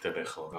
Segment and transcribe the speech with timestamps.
[0.00, 0.50] este pejo,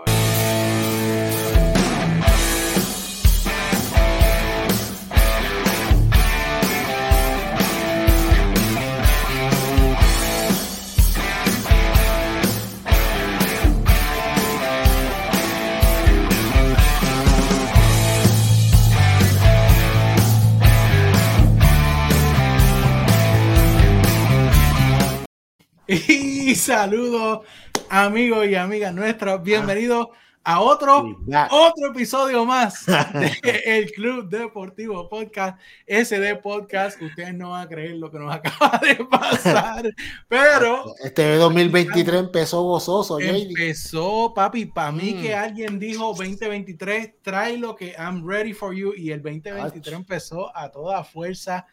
[25.88, 27.42] Y saludos
[27.92, 30.08] amigos y amigas nuestros, bienvenidos
[30.46, 31.20] a otro,
[31.50, 32.86] otro episodio más
[33.44, 37.02] del Club Deportivo Podcast, SD Podcast.
[37.02, 39.94] Ustedes no van a creer lo que nos acaba de pasar,
[40.30, 40.96] pero...
[41.04, 45.40] Este 2023 empezó gozoso, Empezó, papi, para mí que mm.
[45.40, 50.72] alguien dijo 2023, trae lo que I'm ready for you, y el 2023 empezó a
[50.72, 51.68] toda fuerza.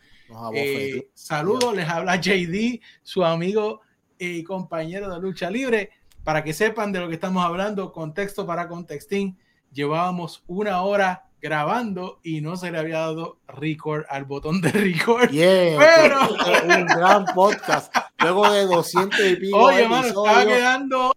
[0.52, 3.82] Eh, saludos, les habla JD, su amigo
[4.18, 5.90] y compañero de lucha libre.
[6.28, 9.38] Para que sepan de lo que estamos hablando, contexto para contextín,
[9.72, 15.30] llevábamos una hora grabando y no se le había dado record al botón de record.
[15.78, 16.18] pero
[16.80, 17.90] un gran podcast.
[18.18, 21.12] Luego de 200 y pico Oye, episodios, estaba quedando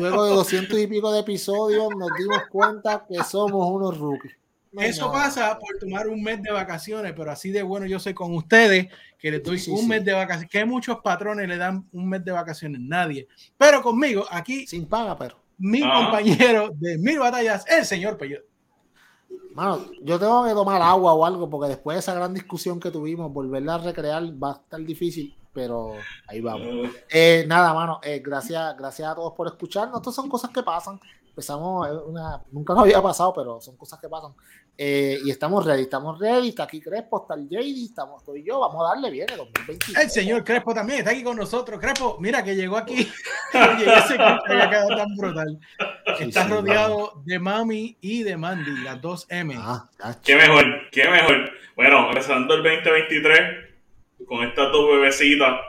[0.00, 4.39] Luego de 200 y pico de episodios nos dimos cuenta que somos unos rookies.
[4.72, 8.34] Eso pasa por tomar un mes de vacaciones, pero así de bueno yo sé con
[8.34, 10.50] ustedes que le doy un mes de vacaciones.
[10.50, 13.26] Que muchos patrones le dan un mes de vacaciones, nadie.
[13.58, 14.66] Pero conmigo, aquí.
[14.66, 15.36] Sin paga, pero.
[15.58, 16.04] Mi ah.
[16.04, 18.44] compañero de mil batallas, el señor Peyot.
[19.54, 22.90] Mano, yo tengo que tomar agua o algo, porque después de esa gran discusión que
[22.90, 25.94] tuvimos, volverla a recrear va a estar difícil, pero
[26.28, 26.68] ahí vamos.
[26.86, 26.98] Ah.
[27.10, 29.96] Eh, nada, mano, eh, gracias, gracias a todos por escucharnos.
[29.98, 31.00] Estas son cosas que pasan
[31.40, 34.34] empezamos, una, nunca nos había pasado, pero son cosas que pasan.
[34.82, 38.42] Eh, y estamos ready, estamos ready, está aquí Crespo, está el JD, estamos tú y
[38.42, 40.04] yo, vamos a darle bien el 2023.
[40.04, 41.78] El señor Crespo también está aquí con nosotros.
[41.78, 43.06] Crespo, mira que llegó aquí.
[43.52, 45.60] Oye, ese que había quedado tan brutal.
[46.18, 49.54] está rodeado de Mami y de Mandy, las dos M.
[49.58, 49.86] Ah,
[50.24, 51.50] qué mejor, qué mejor.
[51.76, 53.40] Bueno, empezando el 2023
[54.26, 55.60] con estas dos bebecitas,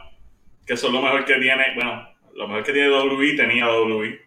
[0.66, 4.22] que son lo mejor que tiene, bueno, lo mejor que tiene WI tenía WI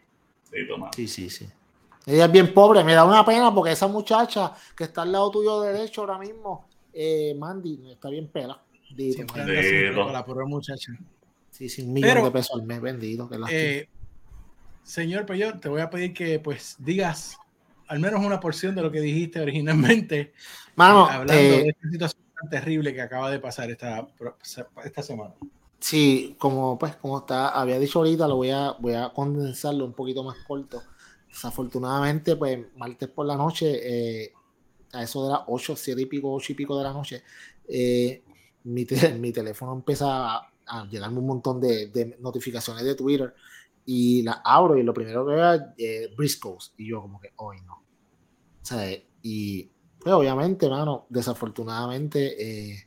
[0.94, 1.48] Sí, sí, sí.
[2.06, 5.31] Ella es bien pobre, me da una pena porque esa muchacha que está al lado
[5.31, 8.62] tuyo derecho ahora mismo, eh, Mandy, está bien pela.
[8.97, 9.16] Sí,
[10.12, 10.93] la pobre muchacha.
[11.50, 13.28] Sí, sin millón de pesos al mes vendido.
[13.48, 13.88] Eh,
[14.82, 17.38] señor Peyor, te voy a pedir que pues digas
[17.87, 20.32] al menos una porción de lo que dijiste originalmente.
[20.75, 24.06] Mano, eh, hablando de esta situación tan terrible que acaba de pasar esta,
[24.84, 25.34] esta semana.
[25.78, 29.93] Sí, como pues como está, había dicho ahorita, lo voy a, voy a condensarlo un
[29.93, 30.82] poquito más corto.
[31.34, 34.32] Desafortunadamente, pues martes por la noche, eh,
[34.92, 37.24] a eso de las 8, 7 y pico, 8 y pico de la noche,
[37.66, 38.22] eh,
[38.62, 38.86] mi,
[39.18, 43.34] mi, teléfono empieza a, llenarme un montón de, notificaciones de Twitter
[43.84, 47.32] y la abro y lo primero que veo es eh, Briscoes y yo como que
[47.36, 47.74] hoy no.
[47.74, 49.68] O sea, y
[49.98, 52.86] pues obviamente, mano, desafortunadamente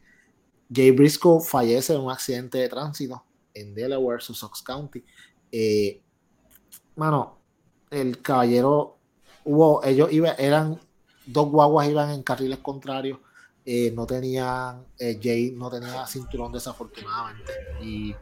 [0.73, 5.03] Jay Briscoe fallece en un accidente de tránsito en Delaware, Sussex County.
[5.51, 6.01] Eh,
[6.95, 7.36] mano,
[7.91, 8.97] el caballero
[9.45, 10.79] hubo, ellos iban, eran
[11.25, 13.19] dos guaguas iban en carriles contrarios.
[13.65, 17.51] Eh, no tenían, eh, Jay no tenía cinturón desafortunadamente.
[17.81, 18.15] Y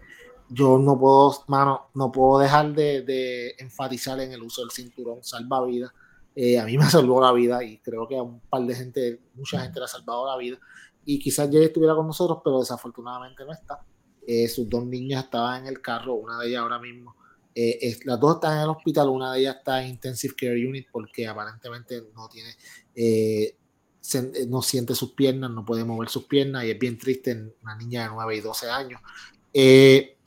[0.49, 5.91] yo no puedo, mano, no puedo dejar de, enfatizar en el uso del cinturón salvavidas.
[6.35, 9.21] Eh, a mí me salvó la vida y creo que a un par de gente,
[9.35, 10.57] mucha gente le ha salvado la vida
[11.05, 13.79] y quizás Jay estuviera con nosotros, pero desafortunadamente no está.
[14.27, 17.15] Eh, sus dos niñas estaban en el carro, una de ellas ahora mismo.
[17.55, 20.87] Eh, las dos están en el hospital, una de ellas está en Intensive Care Unit
[20.91, 22.53] porque aparentemente no tiene,
[22.93, 23.55] eh,
[24.47, 27.75] no siente sus piernas, no puede mover sus piernas y es bien triste en una
[27.77, 29.01] niña de 9 y 12 años.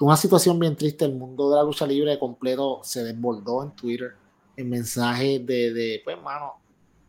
[0.00, 4.14] una situación bien triste, el mundo de la lucha libre completo se desbordó en Twitter
[4.56, 6.54] en mensajes de, de pues, mano,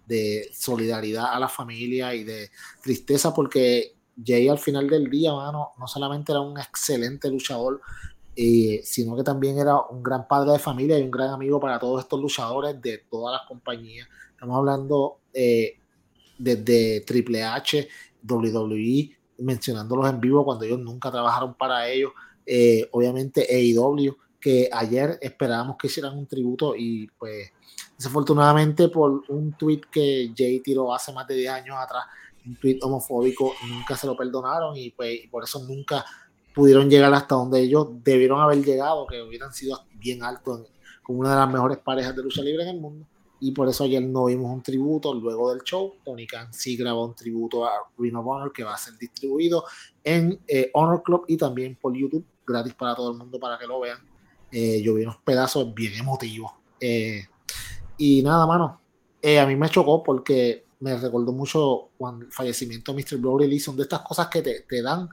[0.06, 2.52] de solidaridad a la familia y de
[2.82, 7.82] tristeza porque Jay al final del día, mano, no solamente era un excelente luchador,
[8.42, 11.78] eh, sino que también era un gran padre de familia y un gran amigo para
[11.78, 14.08] todos estos luchadores de todas las compañías.
[14.32, 15.78] Estamos hablando eh,
[16.38, 17.90] desde Triple H,
[18.26, 22.14] WWE, mencionándolos en vivo cuando ellos nunca trabajaron para ellos.
[22.46, 27.52] Eh, obviamente AEW, que ayer esperábamos que hicieran un tributo y pues
[28.00, 32.06] Desafortunadamente, por un tweet que Jay tiró hace más de 10 años atrás,
[32.46, 36.06] un tweet homofóbico, nunca se lo perdonaron y pues por eso nunca
[36.54, 40.72] pudieron llegar hasta donde ellos debieron haber llegado, que hubieran sido bien altos
[41.04, 43.06] como una de las mejores parejas de lucha libre en el mundo.
[43.40, 45.96] Y por eso ayer no vimos un tributo luego del show.
[46.04, 49.64] Tony Khan sí grabó un tributo a Ring of Honor que va a ser distribuido
[50.04, 53.66] en eh, Honor Club y también por YouTube, gratis para todo el mundo para que
[53.66, 53.98] lo vean.
[54.52, 56.52] Eh, yo vi unos pedazos bien emotivos.
[56.80, 57.24] Eh,
[57.98, 58.82] y nada, mano,
[59.24, 63.18] a mí me chocó porque me recordó mucho cuando el fallecimiento de Mr.
[63.18, 63.60] Brody Lee.
[63.60, 65.10] Son de estas cosas que te, te dan.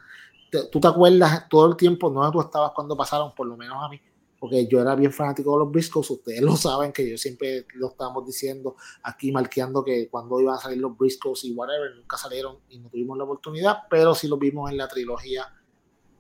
[0.51, 3.89] Tú te acuerdas todo el tiempo, no tú estabas cuando pasaron, por lo menos a
[3.89, 4.01] mí
[4.39, 7.89] porque yo era bien fanático de los Briscoes, ustedes lo saben que yo siempre lo
[7.89, 12.59] estábamos diciendo aquí marqueando que cuando iban a salir los Briscoes y whatever, nunca salieron
[12.69, 15.47] y no tuvimos la oportunidad, pero sí lo vimos en la trilogía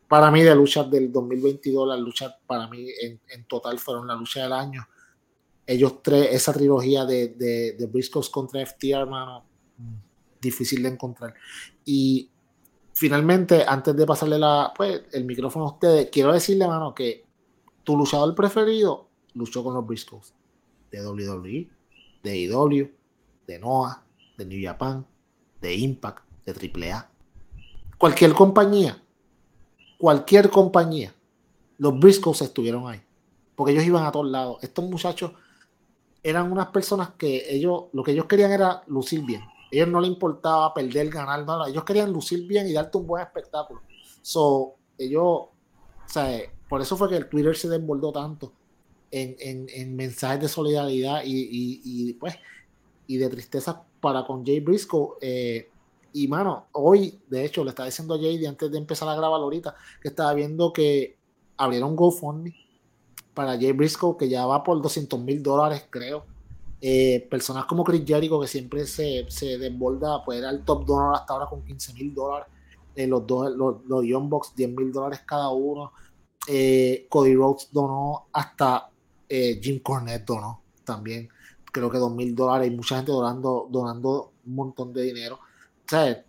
[0.08, 4.42] para mí de luchas del 2022, las luchas para mí en, total fueron la lucha
[4.42, 4.86] del año.
[5.66, 9.44] Ellos tres, esa trilogía de, de, de Briscoes contra FTR, hermano,
[10.40, 11.34] difícil de encontrar.
[11.84, 12.30] Y
[12.96, 14.38] finalmente, antes de pasarle
[14.74, 17.26] pues, el micrófono a ustedes, quiero decirle, hermano, que
[17.84, 20.32] tu luchador preferido luchó con los Briscoes
[20.90, 21.68] de WWE,
[22.22, 22.90] de IW,
[23.46, 24.02] de NOAH,
[24.38, 25.06] de New Japan,
[25.60, 27.10] de Impact, de AAA.
[27.98, 29.02] Cualquier compañía,
[29.98, 31.14] cualquier compañía,
[31.76, 33.02] los Briscoes estuvieron ahí.
[33.54, 34.56] Porque ellos iban a todos lados.
[34.62, 35.32] Estos muchachos
[36.22, 39.42] eran unas personas que ellos, lo que ellos querían era lucir bien.
[39.76, 41.68] Ellos no les importaba perder, ganar, nada.
[41.68, 43.82] Ellos querían lucir bien y darte un buen espectáculo.
[44.22, 45.50] So, ellos, o
[46.06, 48.52] sea, por eso fue que el Twitter se desbordó tanto
[49.10, 52.36] en, mensajes de solidaridad y, pues
[53.06, 55.16] y de tristeza para con Jay Briscoe.
[55.20, 55.68] Eh,
[56.14, 59.42] y mano, hoy, de hecho, le estaba diciendo a Jay antes de empezar a grabar
[59.42, 61.18] ahorita, que estaba viendo que
[61.58, 62.54] abrieron GoFundMe
[63.34, 66.24] para Jay Briscoe, que ya va por 200 mil dólares, creo.
[66.80, 71.14] Eh, personas como Chris Jericho, que siempre se, se desborda, pues era el top donor
[71.14, 72.48] hasta ahora con 15 mil dólares.
[72.94, 75.92] Eh, los dos, los, los Young Bucks, 10 mil dólares cada uno.
[76.48, 78.90] Eh, Cody Rhodes donó, hasta
[79.28, 81.28] eh, Jim Cornette donó también,
[81.72, 85.38] creo que dos mil dólares y mucha gente donando, donando un montón de dinero.
[85.92, 86.26] O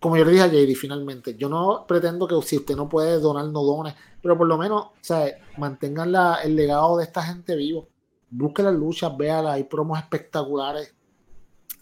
[0.00, 3.18] como yo le dije a JD finalmente, yo no pretendo que si usted no puede
[3.20, 7.56] donar, no done, pero por lo menos, o mantengan la, el legado de esta gente
[7.56, 7.88] vivo.
[8.36, 10.92] Busque las luchas, véala, hay promos espectaculares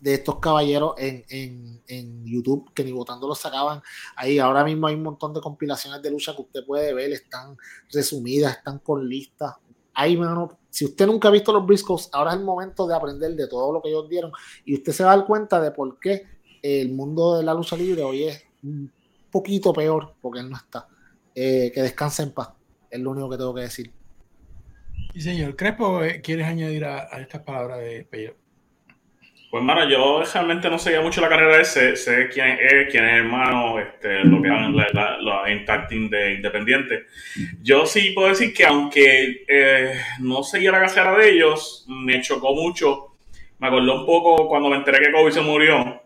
[0.03, 3.81] de estos caballeros en, YouTube que ni votando los sacaban.
[4.17, 7.57] Ahí ahora mismo hay un montón de compilaciones de lucha que usted puede ver, están
[7.91, 9.55] resumidas, están con listas.
[9.95, 13.35] Ahí, mano, si usted nunca ha visto los Briscoes, ahora es el momento de aprender
[13.35, 14.33] de todo lo que ellos dieron
[14.65, 16.27] y usted se va a dar cuenta de por qué
[16.61, 18.93] el mundo de la lucha libre hoy es un
[19.31, 20.87] poquito peor porque él no está.
[21.35, 22.51] Eh, que descanse en paz,
[22.91, 24.02] es lo único que tengo que decir.
[25.15, 28.35] Y señor Crespo, eh, ¿quieres añadir a, estas palabras de Peyo?
[29.51, 33.05] Pues, mano, yo realmente no seguía mucho la carrera de ese, sé quién es, quién
[33.05, 34.89] es hermano, este, lo que hagan los
[35.47, 37.05] en de Independiente.
[37.61, 42.55] Yo sí puedo decir que aunque eh, no seguía la carrera de ellos, me chocó
[42.55, 43.19] mucho.
[43.59, 46.01] Me acordó un poco cuando me enteré que Kobe se murió,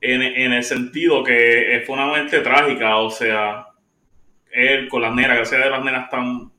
[0.00, 3.66] en, en el sentido que fue una muerte trágica, o sea,
[4.50, 6.50] él con las nenas, que sea de las nenas tan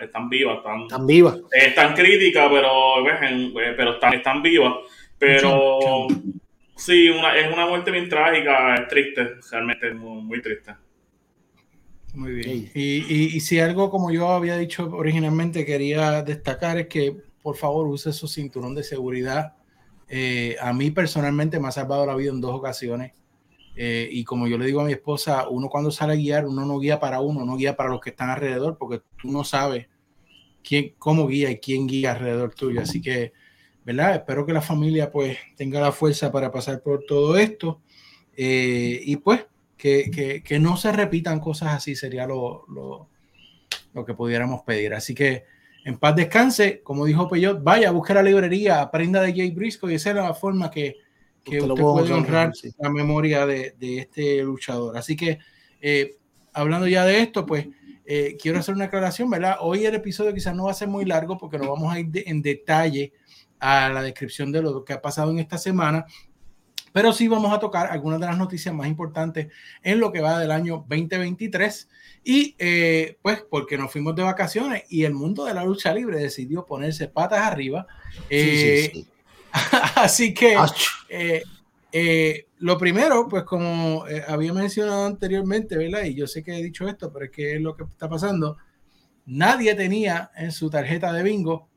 [0.00, 1.38] están, vivas, están, están vivas.
[1.52, 4.74] Están críticas, pero, eh, pero están, están vivas.
[5.18, 6.06] Pero
[6.76, 10.74] sí, una, es una muerte bien trágica, es triste, realmente es muy, triste.
[12.14, 12.70] Muy bien.
[12.74, 17.86] Y, y, si algo, como yo había dicho originalmente, quería destacar es que por favor
[17.86, 19.54] use su cinturón de seguridad.
[20.08, 23.12] Eh, a mí personalmente me ha salvado la vida en dos ocasiones.
[23.78, 26.64] Eh, y como yo le digo a mi esposa, uno cuando sale a guiar, uno
[26.64, 29.86] no guía para uno, no guía para los que están alrededor, porque tú no sabes
[30.64, 32.80] quién, cómo guía y quién guía alrededor tuyo.
[32.80, 33.34] Así que,
[33.84, 34.14] ¿verdad?
[34.14, 37.82] Espero que la familia pues tenga la fuerza para pasar por todo esto.
[38.34, 39.44] Eh, y pues
[39.76, 43.08] que, que, que, no se repitan cosas así sería lo, lo,
[43.92, 44.94] lo, que pudiéramos pedir.
[44.94, 45.44] Así que
[45.84, 49.96] en paz descanse, como dijo Peyot, vaya, busque la librería, aprenda de Jay Briscoe y
[49.96, 50.96] esa es la forma que
[51.46, 54.96] que usted, puede honrar la memoria de, de, este luchador.
[54.96, 55.38] Así que,
[55.80, 56.16] eh,
[56.52, 57.68] hablando ya de esto, pues
[58.04, 59.56] eh, quiero hacer una aclaración, ¿verdad?
[59.60, 62.08] Hoy el episodio quizás no va a ser muy largo porque no vamos a ir
[62.26, 63.12] en detalle
[63.58, 66.06] a la descripción de lo que ha pasado en esta semana,
[66.92, 69.48] pero sí vamos a tocar algunas de las noticias más importantes
[69.82, 71.88] en lo que va del año 2023
[72.24, 76.18] y eh, pues porque nos fuimos de vacaciones y el mundo de la lucha libre
[76.18, 77.86] decidió ponerse patas arriba.
[78.28, 79.06] sí, sí,
[79.96, 80.56] Así que
[81.08, 81.42] eh,
[81.92, 86.04] eh, lo primero, pues como eh, había mencionado anteriormente, ¿verdad?
[86.04, 88.56] Y yo sé que he dicho esto, pero es que es lo que está pasando.
[89.26, 91.68] Nadie tenía en su tarjeta de bingo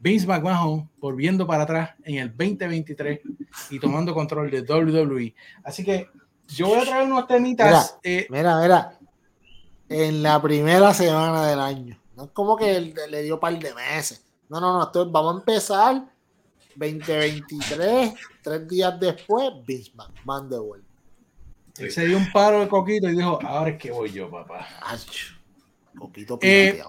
[0.00, 3.20] Vince McMahon volviendo para atrás en el 2023
[3.70, 5.34] y tomando control de WWE.
[5.64, 6.08] Así que
[6.48, 7.98] yo voy a traer unos temitas.
[8.02, 8.98] Mira, mira,
[9.88, 11.98] En la primera semana del año.
[12.16, 14.24] No es como que le dio un par de meses.
[14.48, 15.10] No, no, no.
[15.10, 16.04] vamos a empezar
[16.78, 20.88] 2023, tres días después, Vince McMahon de vuelta.
[21.74, 24.66] se dio un paro de coquito y dijo, ahora es que voy yo, papá.
[25.98, 26.82] coquito eh,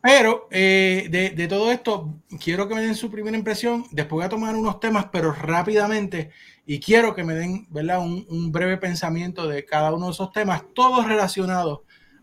[0.00, 3.84] Pero eh, de, todo esto, quiero que me den su primera impresión.
[3.90, 6.30] Después voy a tomar unos temas, pero rápidamente.
[6.66, 8.00] Y quiero que me den ¿verdad?
[8.00, 11.80] Un, un, breve pensamiento de cada uno de esos temas, todos relacionados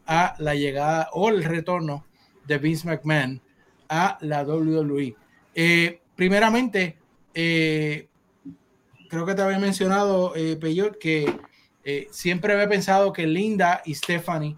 [0.08, 2.06] a la llegada o el retorno
[2.48, 3.42] de Vince McMahon
[3.90, 5.16] a la WWE.
[5.54, 6.98] Eh, primeramente,
[7.34, 8.10] eh,
[9.08, 11.34] creo que te había mencionado, eh, Peyot, que
[11.86, 14.58] eh, siempre había pensado que Linda y Stephanie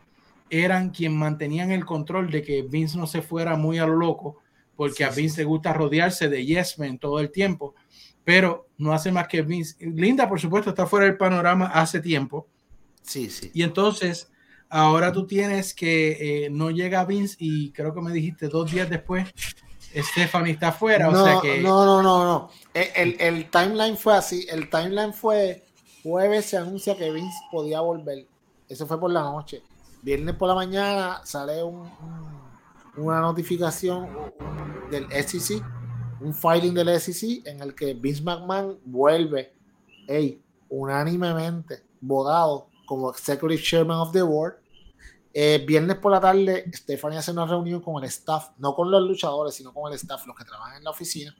[0.49, 4.37] eran quien mantenían el control de que Vince no se fuera muy a lo loco,
[4.75, 7.75] porque a Vince le gusta rodearse de yes men todo el tiempo,
[8.23, 9.75] pero no hace más que Vince.
[9.85, 12.47] Linda, por supuesto, está fuera del panorama hace tiempo.
[13.01, 13.51] Sí, sí.
[13.53, 14.31] Y entonces,
[14.69, 18.89] ahora tú tienes que eh, no llega Vince y creo que me dijiste dos días
[18.89, 19.27] después
[19.95, 21.61] Stephanie está afuera, no, o sea que...
[21.61, 22.49] No, no, no, no.
[22.73, 24.45] El, el, timeline fue así.
[24.49, 25.63] El timeline fue
[26.03, 28.27] jueves se anuncia que Vince podía volver.
[28.67, 29.63] Eso fue por la noche.
[30.01, 31.89] Viernes por la mañana sale un,
[32.97, 34.07] una notificación
[34.91, 35.63] del SEC,
[36.21, 39.53] un filing del SEC en el que Vince McMahon vuelve,
[40.07, 44.57] hey, unánimemente votado como Executive Chairman of the Board
[45.33, 49.01] eh, viernes por la tarde, Stephanie hace una reunión con el staff, no con los
[49.01, 51.35] luchadores, sino con el staff, los que trabajan en la oficina,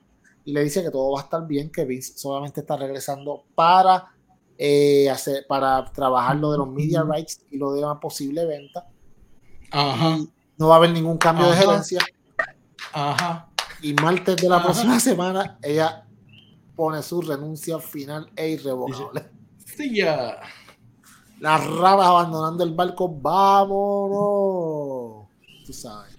[0.45, 4.13] y le dice que todo va a estar bien, que Vince solamente está regresando para,
[4.57, 8.87] eh, hacer, para trabajar lo de los media rights y lo de la posible venta.
[10.57, 11.99] No va a haber ningún cambio de gerencia.
[13.81, 16.05] Y martes de la próxima semana, ella
[16.75, 19.29] pone su renuncia final e irrevocable.
[19.65, 20.39] Sí, ya.
[21.39, 24.19] Las raras abandonando el barco, vámonos.
[25.65, 26.17] Tú sabes.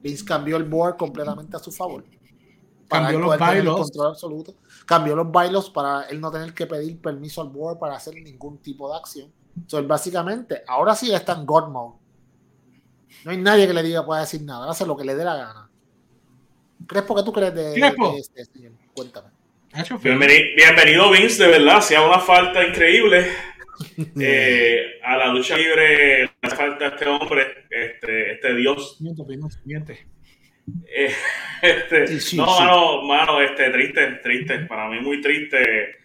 [0.00, 2.04] Vince cambió el board completamente a su favor.
[2.88, 3.92] cambió los bailos.
[3.98, 4.54] absoluto.
[4.86, 8.58] Cambió los bailos para él no tener que pedir permiso al board para hacer ningún
[8.58, 9.30] tipo de acción.
[9.56, 11.98] Entonces, básicamente, ahora sí está en God mode.
[13.24, 14.70] No hay nadie que le diga pueda decir nada.
[14.70, 15.70] Hace lo que le dé la gana.
[16.86, 17.74] Crespo, ¿qué tú crees de,
[18.18, 18.72] este señor?
[18.94, 19.28] Cuéntame.
[20.02, 21.78] Bienvenido, Vince, de verdad.
[21.78, 23.30] Hacía una falta increíble
[24.20, 28.98] eh, a la lucha libre le hace falta este hombre, este, este dios.
[30.86, 31.12] Eh,
[31.62, 35.96] este, no, Mano, mano, este, triste, triste, para mí muy triste.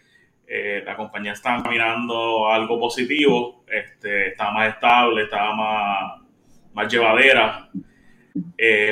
[0.51, 6.21] Eh, la compañía está caminando algo positivo, este, está más estable, está más,
[6.73, 7.69] más llevadera.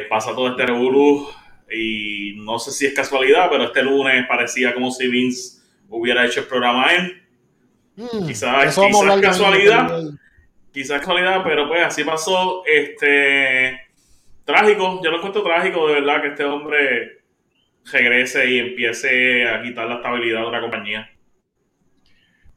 [0.07, 1.27] pasa todo este revolú
[1.71, 6.41] y no sé si es casualidad, pero este lunes parecía como si Vince hubiera hecho
[6.41, 7.26] el programa en
[7.97, 8.75] Mm, quizás,
[9.21, 10.01] casualidad,
[10.71, 12.63] quizás casualidad, pero pues así pasó.
[12.65, 13.81] Este
[14.45, 17.23] trágico, yo lo encuentro trágico de verdad que este hombre
[17.91, 21.09] regrese y empiece a quitar la estabilidad de una compañía.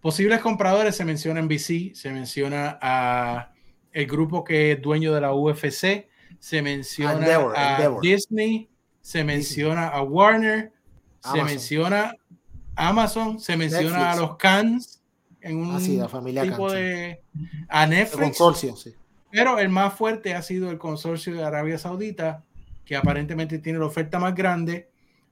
[0.02, 3.52] Posibles compradores se menciona en BC, se menciona a
[3.92, 6.06] el grupo que es dueño de la UFC,
[6.38, 8.68] se menciona a Disney,
[9.00, 10.72] se menciona a Warner,
[11.20, 12.14] se menciona
[12.76, 14.99] Amazon, se menciona a los Cans,
[15.42, 17.22] en un ah, familia tipo de
[17.68, 18.38] a Netflix.
[18.38, 18.94] consorcio, sí.
[19.30, 22.44] Pero el más fuerte ha sido el consorcio de Arabia Saudita,
[22.84, 24.88] que aparentemente tiene la oferta más grande.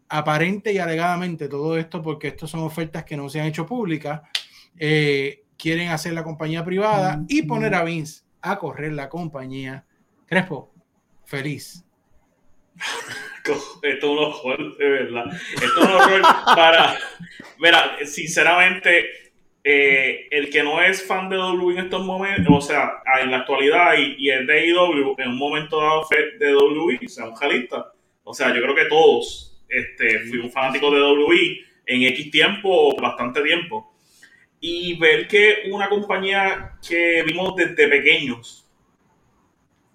[0.09, 4.23] Aparente y alegadamente todo esto, porque estas son ofertas que no se han hecho públicas,
[4.79, 9.85] eh, quieren hacer la compañía privada y poner a Vince a correr la compañía.
[10.27, 10.73] Crespo,
[11.25, 11.85] feliz.
[13.83, 15.25] Esto es un horror, de verdad.
[15.55, 16.23] Esto es un horror
[16.55, 16.99] para.
[17.59, 19.28] Mira, sinceramente,
[19.71, 23.41] eh, el que no es fan de W en estos momentos, o sea, en la
[23.41, 27.27] actualidad y, y es de IW, en un momento dado fue de W, o sea,
[27.27, 27.93] un jalista.
[28.25, 33.43] O sea, yo creo que todos este, fuimos fanáticos de W en X tiempo, bastante
[33.43, 33.95] tiempo.
[34.59, 38.67] Y ver que una compañía que vimos desde pequeños,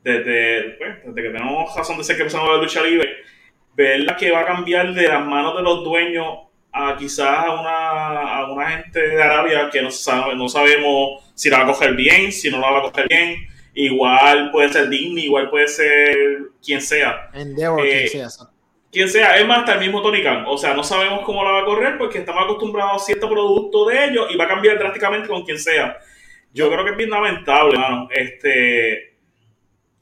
[0.03, 3.09] desde, pues, desde que tenemos razón de ser que empezamos a la lucha libre,
[3.75, 6.42] verla que va a cambiar de las manos de los dueños
[6.73, 11.49] a quizás a una, a una gente de Arabia que no, sabe, no sabemos si
[11.49, 13.47] la va a coger bien, si no la va a coger bien.
[13.75, 16.15] Igual puede ser Disney, igual puede ser
[16.63, 17.29] quien sea.
[17.33, 18.27] Endeavor, quien eh, sea.
[18.91, 20.45] Quien sea, es más, hasta el mismo Tony Khan.
[20.47, 23.87] O sea, no sabemos cómo la va a correr porque estamos acostumbrados a cierto producto
[23.87, 25.97] de ellos y va a cambiar drásticamente con quien sea.
[26.53, 28.07] Yo creo que es bien lamentable, hermano.
[28.11, 29.15] Este.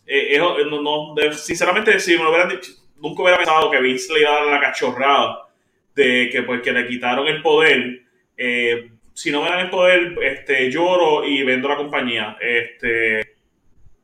[0.05, 4.31] Eh, no, sinceramente, si me lo hubieran dicho, nunca hubiera pensado que Vince le iba
[4.31, 5.50] a dar la cachorrada
[5.95, 8.01] de que pues que le quitaron el poder.
[8.37, 12.37] Eh, si no me dan el poder, este, lloro y vendo la compañía.
[12.41, 13.19] Este,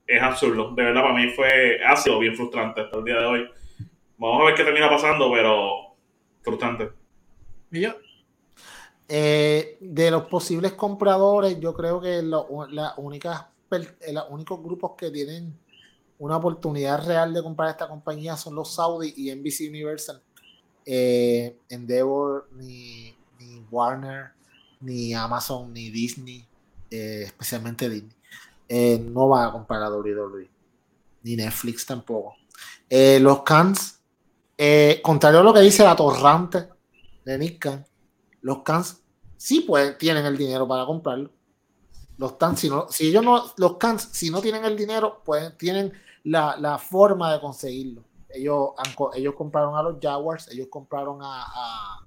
[0.05, 0.73] es absurdo.
[0.75, 3.49] De verdad, para mí fue, ha sido bien frustrante hasta el día de hoy.
[4.17, 5.95] Vamos a ver qué termina pasando, pero
[6.41, 6.89] frustrante.
[7.71, 7.95] ¿Y yo?
[9.09, 15.57] Eh, de los posibles compradores, yo creo que la únicas, los únicos grupos que tienen
[16.19, 20.21] una oportunidad real de comprar esta compañía son los Saudi y NBC Universal.
[20.89, 23.13] Eh, Endeavor, ni,
[23.69, 24.31] Warner,
[24.79, 26.47] ni Amazon, ni Disney,
[26.89, 28.15] eh, especialmente Disney,
[28.69, 30.49] eh, no va a comprar a WWE.
[31.23, 32.35] Ni Netflix tampoco.
[32.89, 33.99] los Cans,
[35.03, 36.69] contrario a lo que dice la torrante
[37.25, 37.85] de Nick
[38.41, 39.01] los Cans
[39.35, 41.29] sí pueden, tienen el dinero para comprarlo.
[42.17, 45.55] Los Cans, si, no, si ellos no, los Cans, si no tienen el dinero, pues
[45.57, 48.03] tienen la, forma de conseguirlo.
[48.29, 48.69] Ellos,
[49.15, 52.05] ellos compraron a los Jaguars, ellos compraron a,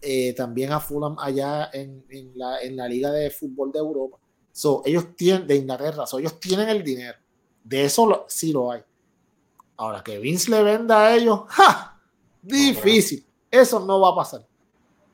[0.00, 2.04] eh, también a Fulham allá en,
[2.34, 4.18] la, Liga de Fútbol de Europa.
[4.52, 7.18] So, ellos tienen, de Inglaterra, ellos tienen el dinero.
[7.62, 8.82] De eso sí lo hay.
[9.76, 12.00] Ahora que Vince le venda a ellos, ¡ja!
[12.42, 13.26] Difícil.
[13.50, 14.46] Eso no va a pasar.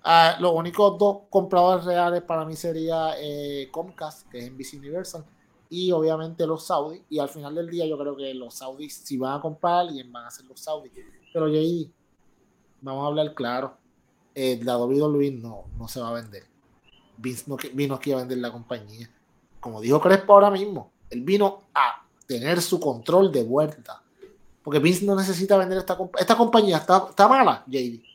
[0.02, 5.25] Ah, los únicos dos compradores reales para mí sería eh, Comcast, que es NBC Universal,
[5.71, 7.03] y obviamente los Saudis.
[7.09, 10.12] Y al final del día yo creo que los Saudis, si van a comprar alguien,
[10.12, 10.93] van a ser los Saudis.
[11.33, 11.91] Pero ahí
[12.83, 13.77] vamos a hablar claro.
[14.35, 16.45] El la Luis no, no se va a vender.
[17.17, 19.09] Vince no, vino aquí a vender la compañía.
[19.61, 24.03] Como dijo Crespo ahora mismo, él vino a tener su control de vuelta.
[24.62, 26.79] Porque Vince no necesita vender esta, esta compañía.
[26.79, 28.10] Está, está mala, JD.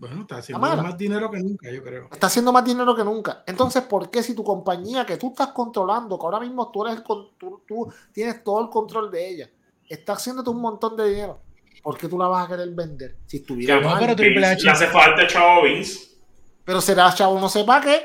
[0.00, 2.08] Bueno, está haciendo más dinero que nunca, yo creo.
[2.10, 3.44] Está haciendo más dinero que nunca.
[3.46, 7.04] Entonces, ¿por qué si tu compañía que tú estás controlando, que ahora mismo tú, eres
[7.04, 9.50] tú, tú tienes todo el control de ella,
[9.86, 11.42] está haciéndote un montón de dinero?
[11.82, 13.18] ¿Por qué tú la vas a querer vender?
[13.26, 14.64] Si estuviera no, pero Triple H.
[14.64, 16.16] Le hace falta Chavo Vince.
[16.64, 18.02] Pero será Chavo no sé para qué.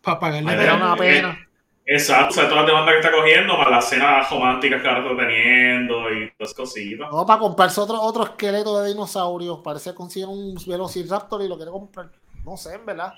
[0.00, 0.74] Para pagarle.
[0.74, 1.49] Una pena.
[1.92, 5.00] Exacto, o sea, todas las demandas que está cogiendo, más las cenas románticas que ahora
[5.00, 7.10] está teniendo y todas cositas.
[7.10, 11.56] No, para comprarse otro, otro esqueleto de dinosaurio, parece que consigue un Velociraptor y lo
[11.56, 12.08] quiere comprar.
[12.44, 13.14] No sé, en verdad.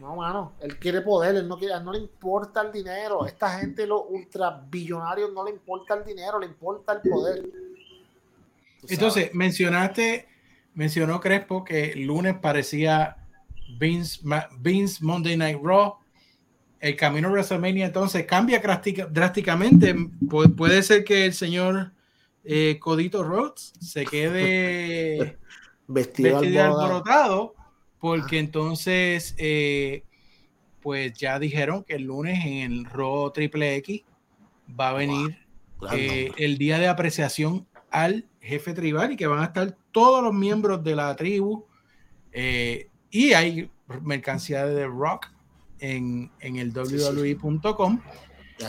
[0.00, 3.24] No, mano, él quiere poder, él no, quiere, no le importa el dinero.
[3.26, 7.44] Esta gente, los ultrabillonarios, no le importa el dinero, le importa el poder.
[8.88, 10.26] Entonces, mencionaste,
[10.74, 13.18] mencionó Crespo que el lunes parecía
[13.78, 14.20] Vince,
[14.58, 15.98] Vince Monday Night Raw
[16.80, 18.60] el camino a WrestleMania entonces cambia
[19.10, 19.94] drásticamente.
[20.56, 21.92] puede ser que el señor
[22.44, 25.36] eh, Codito Rhodes se quede
[25.88, 27.54] vestido, alborotado,
[27.98, 30.04] porque entonces, eh,
[30.80, 34.02] pues ya dijeron que el lunes en el Raw Triple X
[34.78, 35.38] va a venir
[35.92, 40.32] eh, el día de apreciación al jefe tribal y que van a estar todos los
[40.32, 41.64] miembros de la tribu
[43.10, 43.70] y hay
[44.02, 45.30] mercancía de Rock
[45.80, 48.00] en, en el www.com.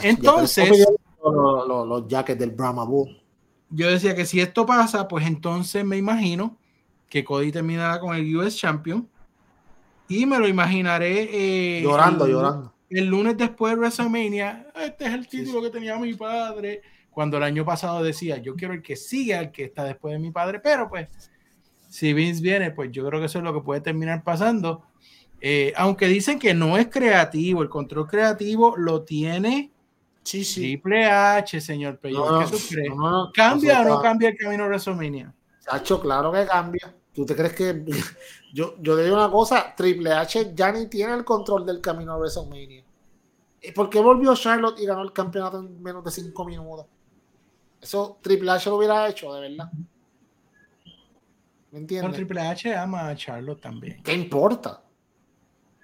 [0.01, 0.87] Entonces,
[1.23, 3.21] los, jackets del Brahma Bull.
[3.69, 6.57] Yo decía que si esto pasa, pues entonces me imagino
[7.09, 9.07] que Cody terminará con el US Champion
[10.07, 11.29] y me lo imaginaré
[11.79, 12.73] eh, llorando, el, llorando.
[12.89, 16.81] El lunes después de WrestleMania, este es el título que tenía mi padre.
[17.11, 20.19] Cuando el año pasado decía, yo quiero el que siga, el que está después de
[20.19, 21.09] mi padre, pero pues
[21.89, 24.83] si Vince viene, pues yo creo que eso es lo que puede terminar pasando.
[25.39, 29.71] Eh, aunque dicen que no es creativo, el control creativo lo tiene
[30.23, 30.61] sí, sí.
[30.61, 32.93] Triple H, señor ¿Qué tú crees?
[33.33, 35.33] ¿Cambia o no cambia el camino de WrestleMania?
[35.59, 36.93] Sacho, claro que cambia.
[37.13, 37.85] ¿Tú te crees que.?
[38.53, 42.13] yo, yo te digo una cosa: Triple H ya ni tiene el control del camino
[42.13, 42.83] a WrestleMania.
[43.61, 46.85] ¿Y por qué volvió Charlotte y ganó el campeonato en menos de cinco minutos?
[47.81, 49.71] Eso Triple H lo hubiera hecho, de verdad.
[51.71, 52.15] ¿Me entiendes?
[52.15, 54.01] Triple H ama a Charlotte también.
[54.03, 54.81] ¿Qué importa?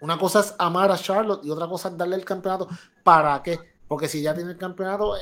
[0.04, 2.68] Una cosa es amar a Charlotte y otra cosa es darle el campeonato.
[3.06, 3.58] ¿Para qué?
[3.88, 5.14] Porque si ya tiene el campeonato,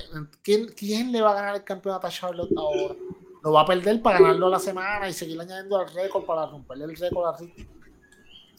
[0.42, 2.96] ¿quién, quién le va a ganar el campeonato a Charlotte ahora?
[3.44, 6.48] Lo va a perder para ganarlo a la semana y seguir añadiendo al récord para
[6.48, 7.38] romperle el récord a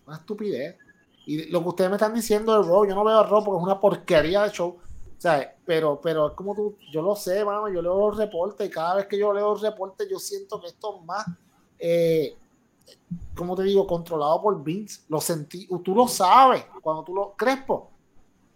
[0.06, 0.76] Una estupidez.
[1.26, 3.58] Y lo que ustedes me están diciendo de Raw, yo no veo a Raw porque
[3.58, 4.78] es una porquería de show.
[5.18, 8.70] sea, Pero, pero es como tú, yo lo sé, mano, yo leo los reportes y
[8.70, 11.26] cada vez que yo leo los reportes yo siento que esto es más
[11.80, 12.36] eh,
[13.34, 15.02] como te digo, controlado por Vince.
[15.08, 17.90] Lo sentí, tú lo sabes, cuando tú lo, Crespo,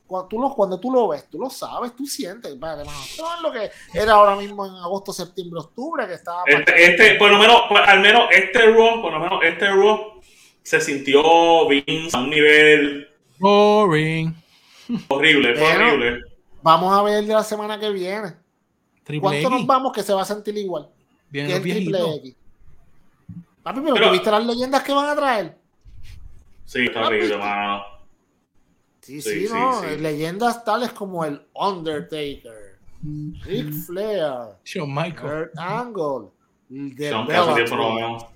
[0.07, 3.53] cuando tú lo, cuando tú lo ves, tú lo sabes, tú sientes, no es lo
[3.53, 6.43] que era ahora mismo en agosto, septiembre, octubre, que estaba...
[6.47, 10.21] Este, este por lo menos, al menos este Raw, por lo menos este Raw,
[10.63, 13.09] se sintió Vince a un nivel...
[13.39, 14.35] Boring.
[15.09, 16.21] Horrible, horrible.
[16.63, 18.35] Vamos a ver de la semana que viene.
[19.21, 20.89] ¿Cuánto nos vamos que se va a sentir igual?
[21.31, 22.37] Bien, el triple X.
[23.67, 25.57] Papi, pero, ¿viste las leyendas que van a traer?
[26.67, 27.83] Sí, está horrible, mano.
[29.01, 29.83] Sí, sí, no.
[29.83, 32.79] Leyendas tales como el Undertaker,
[33.43, 36.29] Ric Flair, Shawn Michael, Kurt Angle,
[36.69, 38.29] The Bellator.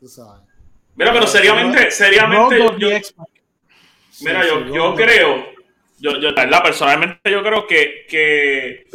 [0.00, 0.40] Tú sabes.
[0.94, 2.88] Mira, pero seriamente, seriamente, yo,
[4.22, 5.44] mira, yo, yo creo,
[5.98, 8.86] Yo, yo, verdad, personalmente yo creo que, que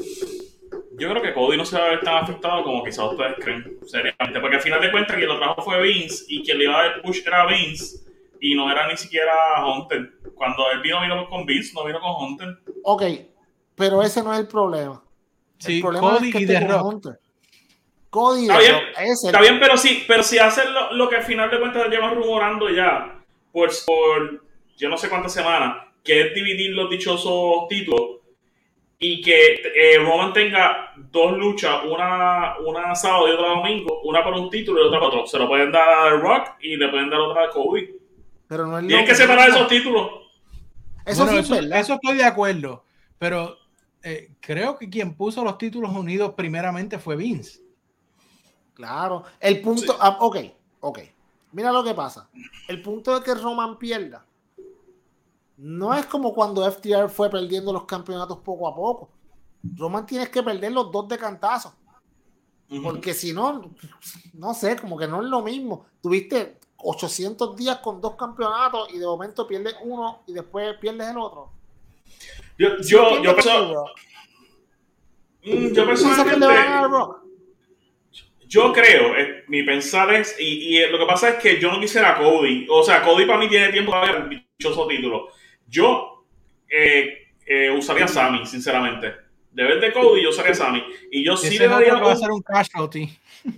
[0.99, 3.79] yo creo que Cody no se va a ver tan afectado como quizás ustedes creen,
[3.85, 4.39] seriamente.
[4.39, 6.83] Porque al final de cuentas quien lo trajo fue Vince y quien le iba a
[6.83, 7.99] dar push era Vince
[8.41, 9.33] y no era ni siquiera
[9.65, 10.12] Hunter.
[10.35, 12.57] Cuando él vino, vino con Vince, no vino con Hunter.
[12.83, 13.03] Ok,
[13.75, 15.01] pero ese no es el problema.
[15.57, 16.85] Sí, el problema Cody es que y The Rock.
[16.85, 17.19] Hunter.
[18.09, 21.59] Cody está bien, está bien, pero sí, pero si hacen lo, que al final de
[21.59, 24.43] cuentas llevan rumorando ya por, por
[24.77, 28.18] yo no sé cuántas semanas, que es dividir los dichosos títulos
[29.01, 34.38] y que eh, Roman tenga dos luchas, una, una sábado y otra domingo, una para
[34.38, 35.25] un título y otra para otro.
[35.25, 37.95] Se lo pueden dar a Rock y le pueden dar otra a Cody.
[38.47, 40.12] Pero no es Tienen que separar esos títulos.
[41.05, 42.83] Eso, eso, estoy de acuerdo,
[43.17, 43.57] pero
[44.03, 47.62] eh, creo que quien puso los títulos unidos primeramente fue Vince.
[48.73, 50.38] Claro, el punto, ah, ok,
[50.81, 50.99] ok,
[51.53, 52.29] mira lo que pasa.
[52.67, 54.23] El punto de que Roman pierda
[55.60, 59.10] no es como cuando FTR fue perdiendo los campeonatos poco a poco.
[59.76, 61.76] Roman tienes que perder los dos de cantazo.
[62.84, 63.72] Porque si no,
[64.34, 65.88] no sé, como que no es lo mismo.
[66.02, 71.17] Tuviste 800 días con dos campeonatos y de momento pierdes uno y después pierdes el
[71.17, 71.52] otro.
[72.58, 73.86] Yo, yo, yo, pienso,
[75.43, 76.45] mm, yo personalmente,
[78.48, 81.80] yo creo, eh, mi pensar es, y, y, lo que pasa es que yo no
[81.80, 82.67] quisiera Cody.
[82.69, 85.30] O sea, Cody para mí tiene tiempo para el dichoso título.
[85.69, 86.25] Yo
[86.69, 89.13] eh, eh, usaría a Sammy, sinceramente.
[89.51, 90.84] De vez de Cody, yo usaría a Sammy.
[91.12, 91.95] Y yo sí le daría.
[91.95, 92.43] Un, un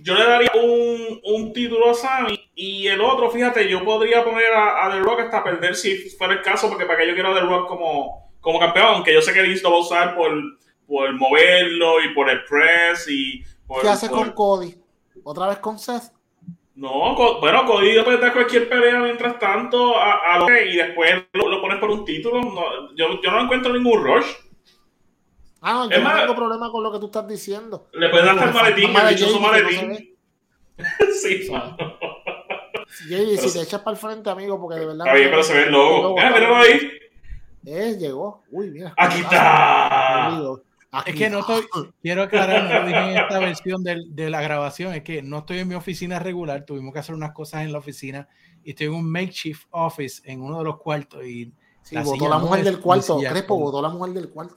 [0.02, 2.38] yo le daría un, un, título a Sammy.
[2.54, 6.42] Y el otro, fíjate, yo podría poner a, The Rock hasta perder si fuera el
[6.42, 9.32] caso, porque para que yo quiero a The Rock como, como campeón, aunque yo sé
[9.32, 10.32] que Vince lo va a usar por,
[10.86, 13.08] por moverlo y por el press.
[13.08, 13.42] Y
[13.80, 14.76] ¿Qué hace con Cody?
[15.24, 16.12] ¿Otra vez con Seth?
[16.74, 21.60] No, bueno, Cody puede dar cualquier pelea mientras tanto a, lo que y después lo,
[21.60, 22.40] pones por un título.
[22.94, 24.26] yo, yo, no encuentro ningún rush.
[25.60, 27.88] Ah, yo no tengo problema con lo que tú estás diciendo.
[27.92, 30.16] Le puedes dar el maletín, el dichoso maletín.
[31.20, 31.76] sí, mano.
[33.08, 35.06] Jay, si te echas para el frente, amigo, porque de verdad.
[35.06, 36.14] Está bien, pero se ve el logo.
[36.14, 36.92] Mira, míralo ahí.
[37.66, 38.42] Eh, llegó.
[38.50, 38.94] Uy, mira.
[38.96, 40.40] Aquí está
[41.06, 41.62] es que no estoy,
[42.02, 45.38] quiero aclarar, no lo dije en esta versión de, de, la grabación, es que no
[45.38, 48.28] estoy en mi oficina regular, tuvimos que hacer unas cosas en la oficina
[48.62, 51.52] y estoy en un makeshift office en uno de los cuartos y
[51.82, 54.54] Sí, votó la mujer del cuarto, Crespo votó la mujer del cuarto.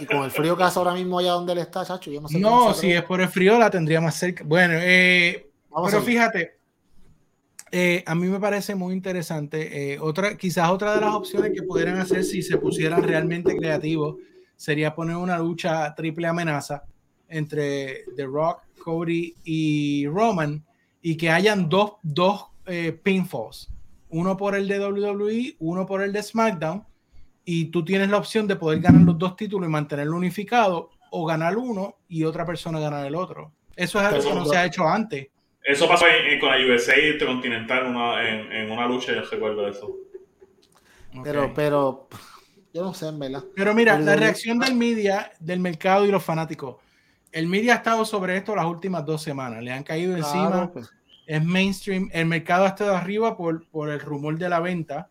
[0.00, 2.28] y con el frío que hace ahora mismo allá donde él está, chacho, yo no
[2.28, 2.38] sé.
[2.38, 4.44] No, si es por el frío la tendría más cerca.
[4.46, 5.50] Bueno, eh,
[5.84, 6.57] pero fíjate,
[7.70, 9.92] eh, a mí me parece muy interesante.
[9.92, 14.16] Eh, otra, quizás otra de las opciones que pudieran hacer si se pusieran realmente creativos
[14.56, 16.84] sería poner una lucha triple amenaza
[17.28, 20.64] entre The Rock, Cody y Roman
[21.02, 23.70] y que hayan dos, dos eh, pinfalls,
[24.10, 26.84] uno por el de WWE, uno por el de SmackDown
[27.44, 31.24] y tú tienes la opción de poder ganar los dos títulos y mantenerlo unificado o
[31.24, 33.52] ganar uno y otra persona ganar el otro.
[33.76, 35.28] Eso es algo que no se ha hecho antes.
[35.68, 36.06] Eso pasó
[36.40, 37.94] con la USA Intercontinental
[38.26, 39.94] en, en, una lucha, yo recuerdo de eso.
[41.22, 42.08] Pero, pero,
[42.72, 43.44] yo no sé, en verdad.
[43.54, 46.76] Pero mira, la reacción del media, del mercado y los fanáticos.
[47.32, 49.62] El media ha estado sobre esto las últimas dos semanas.
[49.62, 50.72] Le han caído encima.
[50.72, 50.90] Pues.
[51.26, 52.08] Es mainstream.
[52.14, 55.10] El mercado ha estado arriba por, por el rumor de la venta.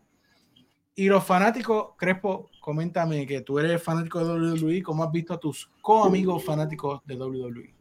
[0.96, 4.82] Y los fanáticos, Crespo, coméntame que tú eres fanático de WWE.
[4.82, 7.74] ¿Cómo has visto a tus co-amigos fanáticos de WWE?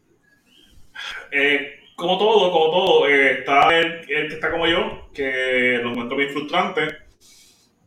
[1.32, 6.16] Eh, como todo, como todo, eh, está el, que está como yo, que lo encuentro
[6.16, 6.96] bien frustrante.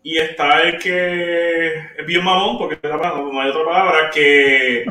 [0.03, 4.85] Y está el que es bien mamón, porque no hay otra palabra, que,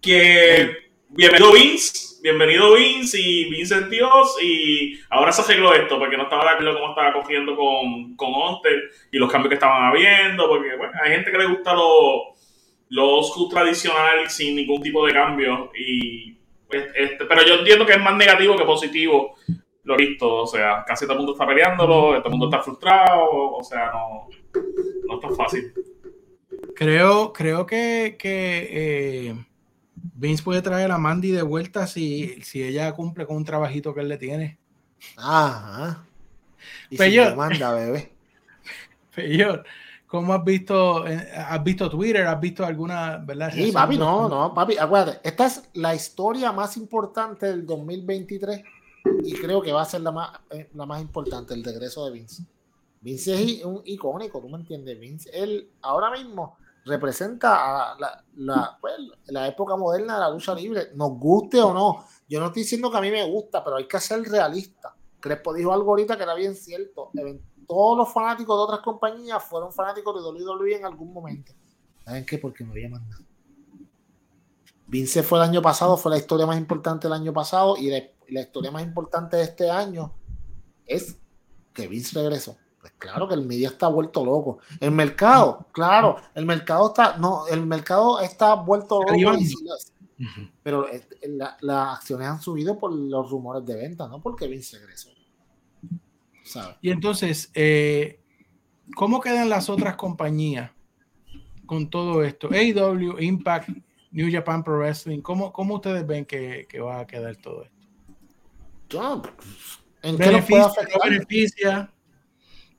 [0.00, 0.76] que,
[1.08, 6.24] bienvenido Vince, bienvenido Vince y Vince es Dios y ahora se arregló esto porque no
[6.24, 10.46] estaba de acuerdo cómo estaba cogiendo con, con Hunter y los cambios que estaban habiendo,
[10.48, 12.36] porque bueno, hay gente que le gusta los
[12.90, 16.35] lo tradicional sin ningún tipo de cambio y
[16.70, 19.34] este, pero yo entiendo que es más negativo que positivo
[19.84, 20.42] lo visto.
[20.42, 23.54] O sea, casi todo el mundo está peleándolo, todo el mundo está frustrado.
[23.54, 24.28] O sea, no,
[25.06, 25.72] no es tan fácil.
[26.74, 29.44] Creo, creo que, que eh,
[29.94, 34.00] Vince puede traer a Mandy de vuelta si, si ella cumple con un trabajito que
[34.00, 34.58] él le tiene.
[35.16, 36.04] Ajá.
[36.90, 38.12] Y si manda, bebé.
[39.14, 39.64] Peor.
[40.06, 42.26] ¿Cómo has visto, eh, has visto Twitter?
[42.26, 43.50] ¿Has visto alguna, verdad?
[43.52, 48.62] Sí, papi, no, no, papi, acuérdate, esta es la historia más importante del 2023
[49.24, 52.12] y creo que va a ser la más, eh, la más importante, el regreso de
[52.12, 52.44] Vince.
[53.00, 54.98] Vince es un icónico, ¿tú me entiendes?
[54.98, 58.94] Vince, él ahora mismo representa la, la, pues,
[59.26, 62.04] la época moderna de la lucha libre, nos guste o no.
[62.28, 64.94] Yo no estoy diciendo que a mí me gusta, pero hay que ser realista.
[65.18, 67.10] Crespo dijo algo ahorita que era bien cierto
[67.66, 71.52] todos los fanáticos de otras compañías fueron fanáticos de WWE en algún momento.
[72.04, 72.38] ¿Saben qué?
[72.38, 73.24] Porque no había más nada.
[74.86, 78.40] Vince fue el año pasado, fue la historia más importante del año pasado y la,
[78.40, 80.12] historia más importante de este año
[80.86, 81.18] es
[81.72, 82.56] que Vince regresó.
[82.80, 84.58] Pues claro que el media está vuelto loco.
[84.78, 89.38] El mercado, claro, el mercado está, no, el mercado está vuelto loco.
[90.62, 90.86] pero
[91.60, 95.15] las acciones han subido por los rumores de venta, no porque Vince regresó.
[96.80, 98.20] Y entonces, eh,
[98.94, 100.70] ¿cómo quedan las otras compañías
[101.66, 102.48] con todo esto?
[102.48, 103.70] AW, Impact,
[104.10, 107.76] New Japan Pro Wrestling, ¿cómo, cómo ustedes ven que, va a quedar todo esto?
[110.02, 110.42] ¿En qué
[111.04, 111.92] beneficia?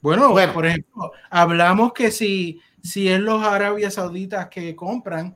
[0.02, 5.36] Bueno, bueno, por ejemplo, hablamos que si, si es los Arabia Sauditas que compran,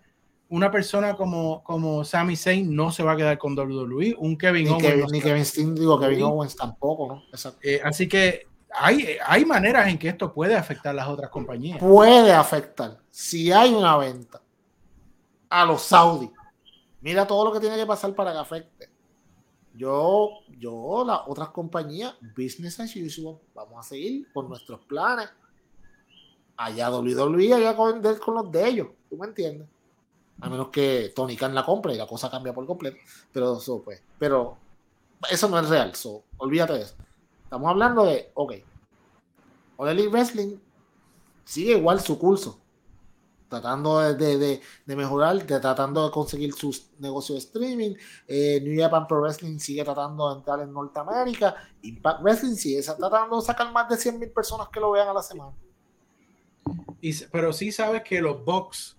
[0.52, 4.66] una persona como, como Sami Zayn no se va a quedar con WWE, un Kevin
[4.66, 5.12] ni Owens.
[5.12, 7.24] ni Kevin Steen, digo, Kevin Owens tampoco, ¿no?
[7.64, 11.80] Eh, así que hay, hay maneras en que esto puede afectar a las otras compañías.
[11.80, 12.98] Puede afectar.
[13.10, 14.42] Si hay una venta
[15.50, 16.32] a los Saudis,
[17.00, 18.90] mira todo lo que tiene que pasar para que afecte.
[19.74, 25.30] Yo, yo, las otras compañías, business as usual, vamos a seguir con nuestros planes.
[26.58, 29.70] Allá WWE, allá con, con los de ellos, ¿tú me entiendes?
[30.40, 32.98] A menos que Tony Khan la compre y la cosa cambia por completo.
[33.32, 34.58] Pero eso, pues, pero
[35.30, 35.94] eso no es real.
[35.96, 36.96] So, olvídate de eso.
[37.44, 38.54] Estamos hablando de, ok,
[39.78, 40.58] All Wrestling
[41.44, 42.60] sigue igual su curso,
[43.50, 47.96] tratando de, de, de, mejorar, de, tratando de conseguir sus negocios de streaming.
[48.28, 51.56] Eh, New Japan Pro Wrestling sigue tratando de entrar en Norteamérica.
[51.82, 55.24] Impact Wrestling sigue tratando de sacar más de 100.000 personas que lo vean a la
[55.24, 55.52] semana.
[57.32, 58.96] Pero sí sabes que los box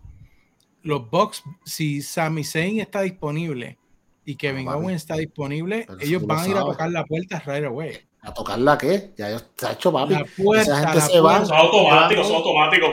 [0.83, 3.79] los Bucks, si Sami Zayn está disponible
[4.25, 7.99] y Kevin Owens está disponible, ellos van a ir a tocar la puerta right away.
[8.23, 9.13] ¿A tocar la qué?
[9.17, 10.15] Ya se ha hecho papi.
[10.15, 11.45] La puerta, Esa gente se van.
[11.45, 12.91] Son automáticos, son automáticos.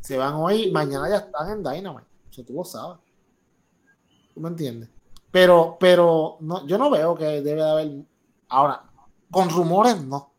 [0.00, 2.06] Se van hoy, mañana ya están en Dynamite.
[2.30, 2.98] Eso tú lo sabes.
[4.34, 4.90] ¿Tú me entiendes?
[5.30, 7.90] Pero, pero no, yo no veo que debe de haber.
[8.48, 8.82] Ahora,
[9.30, 10.32] con rumores no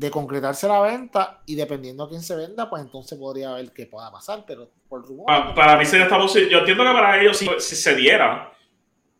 [0.00, 3.84] de concretarse la venta y dependiendo a quién se venda, pues entonces podría ver qué
[3.84, 5.26] pueda pasar, pero por rumor.
[5.54, 8.50] Para, mí sería esta Yo entiendo que para ellos, si, se diera,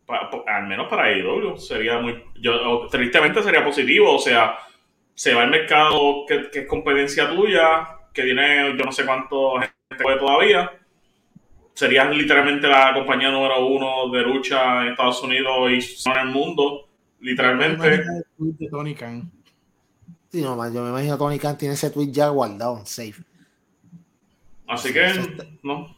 [0.09, 2.25] al menos para IW, sería muy.
[2.41, 4.57] Yo, tristemente sería positivo, o sea,
[5.13, 10.03] se va al mercado que, es competencia tuya, que tiene yo no sé cuánto gente
[10.03, 10.73] puede todavía.
[11.75, 16.89] Serías literalmente la compañía número uno de lucha en Estados Unidos y en el mundo,
[17.21, 18.03] literalmente.
[18.71, 19.40] Tony Khan.
[20.31, 23.25] Sí, no, yo me imagino que Tony Khan tiene ese tweet ya guardado en safe.
[24.69, 25.97] Así que, no.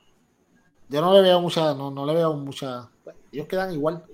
[0.88, 2.90] Yo no le veo mucha, no, no le veo mucha.
[3.30, 4.04] Ellos quedan igual.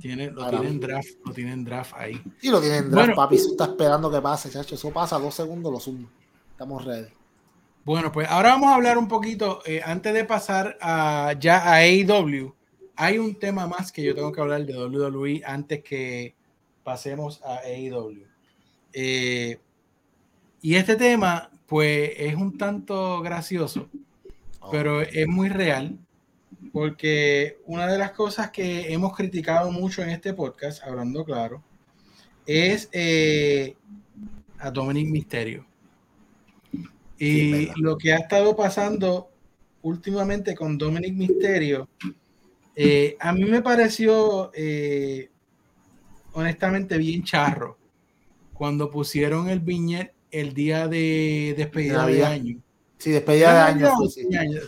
[0.00, 2.20] Tiene, lo tienen draft, lo tienen draft ahí.
[2.40, 3.36] Sí, lo tienen draft, papi.
[3.36, 4.74] Eso está esperando que pase, chacho.
[4.74, 6.08] Eso pasa dos segundos, lo sumo.
[6.50, 7.08] Estamos ready.
[7.84, 11.78] Bueno, pues ahora vamos a hablar un poquito, eh, antes de pasar a, ya a
[11.78, 12.54] AEW,
[12.96, 16.36] hay un tema más que yo tengo que hablar de WWE antes que
[16.84, 18.31] pasemos a AEW.
[18.92, 19.58] Eh,
[20.60, 23.88] y este tema, pues, es un tanto gracioso,
[24.60, 24.70] oh.
[24.70, 25.98] pero es muy real,
[26.72, 31.62] porque una de las cosas que hemos criticado mucho en este podcast, hablando claro,
[32.46, 33.76] es eh,
[34.58, 35.66] a Dominic Misterio.
[37.18, 39.30] Y lo que ha estado pasando
[39.82, 41.88] últimamente con Dominic Misterio,
[42.74, 44.50] eh, a mí me pareció
[46.32, 47.78] honestamente bien charro
[48.62, 52.60] cuando pusieron el viñet el día de despedida de, año.
[52.96, 53.90] Sí, despedida de año.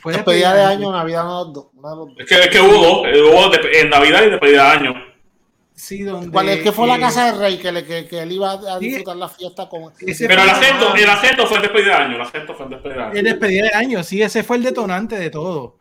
[0.04, 1.72] despedida, de año, Navidad no,
[2.18, 4.94] Es que, es que hubo, eh, hubo en Navidad y despedida de año.
[5.76, 8.32] Sí, donde, ¿Cuál es que fue la casa del rey que, le, que, que él
[8.32, 12.02] iba a disfrutar la fiesta con Pero el acento, el acento fue el despedida de
[12.02, 13.14] año, el acento fue el despedida de año.
[13.14, 15.78] El despedida de año, sí, ese fue el detonante de todo.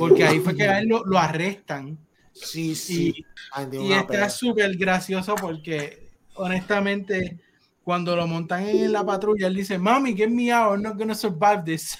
[0.00, 1.96] porque ahí fue que a él lo, lo arrestan.
[2.32, 3.24] Sí, sí.
[3.72, 6.02] Y, y está súper gracioso porque
[6.34, 7.38] honestamente
[7.84, 11.14] cuando lo montan en la patrulla, él dice, mami, get me out, I'm not gonna
[11.14, 11.98] survive this.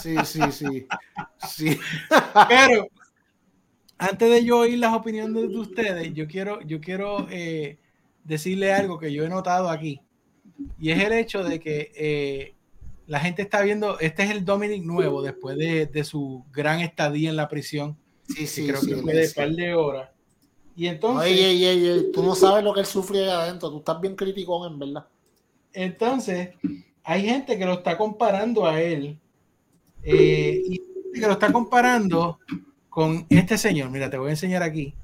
[0.00, 0.86] Sí, sí, sí.
[1.48, 1.78] sí.
[2.48, 2.88] Pero
[3.98, 7.78] antes de yo oír las opiniones de ustedes, yo quiero, yo quiero eh,
[8.24, 10.00] decirle algo que yo he notado aquí.
[10.78, 12.54] Y es el hecho de que eh,
[13.06, 17.30] la gente está viendo, este es el Dominic nuevo, después de, de su gran estadía
[17.30, 17.98] en la prisión.
[18.28, 20.10] Sí, sí, creo sí, que fue de par de horas.
[20.74, 22.12] Y entonces.
[22.12, 25.06] tú no sabes lo que él sufre adentro, tú estás bien crítico en verdad.
[25.72, 26.50] Entonces,
[27.04, 29.18] hay gente que lo está comparando a él
[30.02, 30.80] eh, y
[31.12, 32.38] que lo está comparando
[32.88, 33.90] con este señor.
[33.90, 34.94] Mira, te voy a enseñar aquí.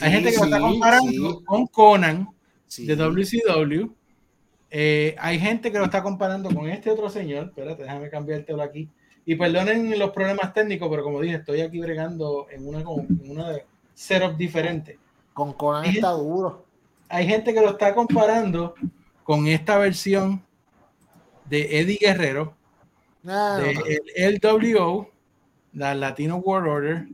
[0.00, 2.28] Hay gente que lo está comparando con Conan
[2.76, 3.94] de WCW
[4.76, 7.46] Eh, hay gente que lo está comparando con este otro señor.
[7.46, 8.88] Espérate, déjame cambiártelo aquí.
[9.24, 13.50] Y perdonen los problemas técnicos, pero como dije, estoy aquí bregando en una, en una
[13.50, 14.98] de setup diferente.
[15.32, 16.64] Con Conan está duro.
[17.08, 18.74] Hay gente que lo está comparando
[19.22, 20.42] con esta versión
[21.46, 22.56] de Eddie Guerrero,
[23.22, 25.10] de el LWO,
[25.72, 27.08] la Latino World Order.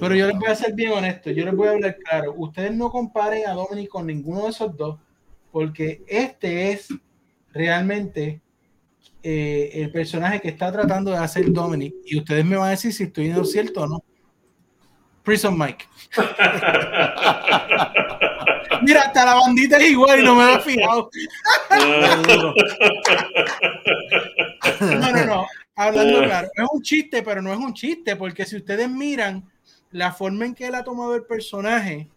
[0.00, 2.34] Pero yo les voy a ser bien honesto, yo les voy a hablar claro.
[2.36, 4.98] Ustedes no comparen a Dominic con ninguno de esos dos,
[5.50, 6.88] porque este es
[7.52, 8.40] realmente
[9.22, 11.94] eh, el personaje que está tratando de hacer Dominic.
[12.06, 14.04] Y ustedes me van a decir si estoy en lo cierto o no.
[15.22, 15.86] Prison Mike.
[18.82, 21.10] Mira, hasta la bandita es igual y no me había fijado.
[24.80, 25.46] no, no, no.
[25.74, 29.48] Hablando claro, es un chiste, pero no es un chiste, porque si ustedes miran
[29.90, 32.10] la forma en que él ha tomado el personaje,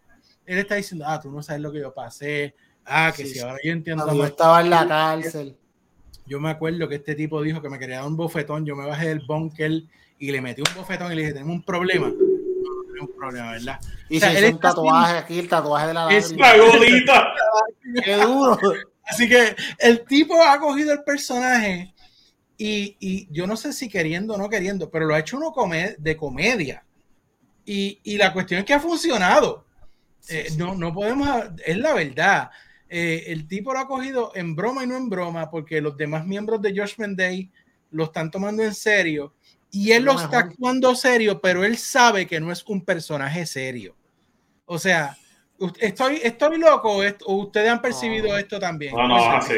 [0.44, 3.58] él está diciendo, ah, tú no sabes lo que yo pasé, ah, que si ahora
[3.64, 4.12] yo entiendo.
[4.12, 5.56] Yo estaba en la cárcel.
[6.26, 8.84] Yo me acuerdo que este tipo dijo que me quería dar un bofetón, yo me
[8.84, 9.84] bajé del bunker
[10.18, 12.12] y le metí un bofetón y le dije, tenemos un problema
[13.00, 13.80] un problema, ¿verdad?
[14.08, 17.28] Y se hizo un tatuaje aquí, el tatuaje de la Es la golita.
[18.04, 18.58] Qué duro.
[19.04, 21.94] Así que el tipo ha cogido el personaje
[22.58, 25.54] y, y, yo no sé si queriendo o no queriendo, pero lo ha hecho uno
[25.98, 26.84] de comedia.
[27.64, 29.66] Y, y, la cuestión es que ha funcionado.
[30.28, 31.28] Eh, no, no podemos,
[31.64, 32.50] es la verdad.
[32.88, 36.26] Eh, el tipo lo ha cogido en broma y no en broma, porque los demás
[36.26, 37.50] miembros de Judgment Day
[37.90, 39.34] lo están tomando en serio
[39.76, 43.94] y él lo está actuando serio, pero él sabe que no es un personaje serio.
[44.64, 45.14] O sea,
[45.78, 48.94] estoy, estoy loco o ustedes han percibido esto también.
[48.94, 49.54] No, no, así.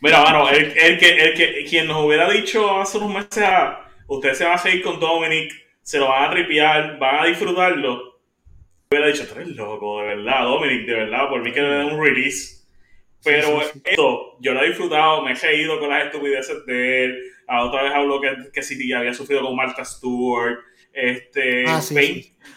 [0.00, 3.88] Mira, mano, el, el, que, el que quien nos hubiera dicho hace unos meses, ah,
[4.06, 8.20] ustedes se van a seguir con Dominic, se lo van a tripear, van a disfrutarlo.
[8.88, 11.86] Hubiera dicho, tú eres loco, de verdad, Dominic, de verdad, por mí que le den
[11.86, 12.53] un release.
[13.24, 17.64] Pero esto, yo lo he disfrutado, me he reído con las estupideces de él Ah,
[17.64, 20.58] otra vez habló que, que sí había sufrido con Martha Stewart.
[20.92, 21.80] Este, ah,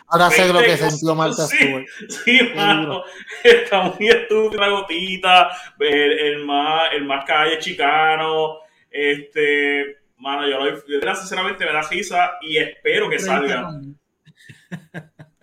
[0.07, 1.85] Ahora sé lo que sintió Martha Stewart.
[2.23, 3.03] Sí, mano,
[3.43, 5.49] está muy estúpida la gotita,
[5.79, 8.59] el, más, el más calle chicano.
[8.89, 13.69] Este, mano, yo lo sinceramente me da risa y espero que salga.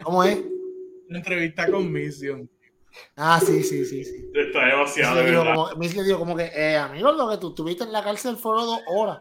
[0.03, 0.39] ¿Cómo es?
[1.09, 2.49] Una entrevista con Mission.
[3.17, 4.05] Ah, sí, sí, sí.
[4.05, 4.31] sí.
[4.35, 5.77] Está demasiado.
[5.77, 8.67] Miss le dijo como que, eh, amigo, lo que tú estuviste en la cárcel fueron
[8.67, 9.21] dos horas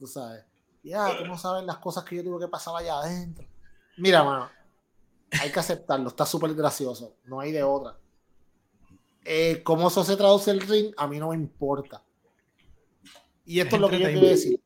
[0.00, 0.42] tú sabes.
[0.82, 3.46] Ya, tú no sabes las cosas que yo tuve que pasar allá adentro.
[3.98, 4.50] Mira, mano,
[5.38, 7.98] hay que aceptarlo, está súper gracioso, no hay de otra.
[9.22, 10.94] Eh, ¿Cómo eso se traduce el ring?
[10.96, 12.02] A mí no me importa.
[13.44, 14.58] Y esto es, lo que yo quiero decir.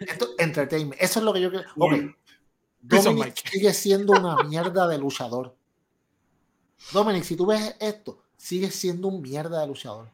[0.00, 1.00] Esto, entertainment.
[1.00, 1.66] Eso es lo que yo quiero.
[1.78, 1.94] Ok.
[2.82, 5.56] Dominic sigue siendo una mierda de luchador.
[6.92, 10.08] Dominic, si tú ves esto, sigue siendo un mierda de luchador.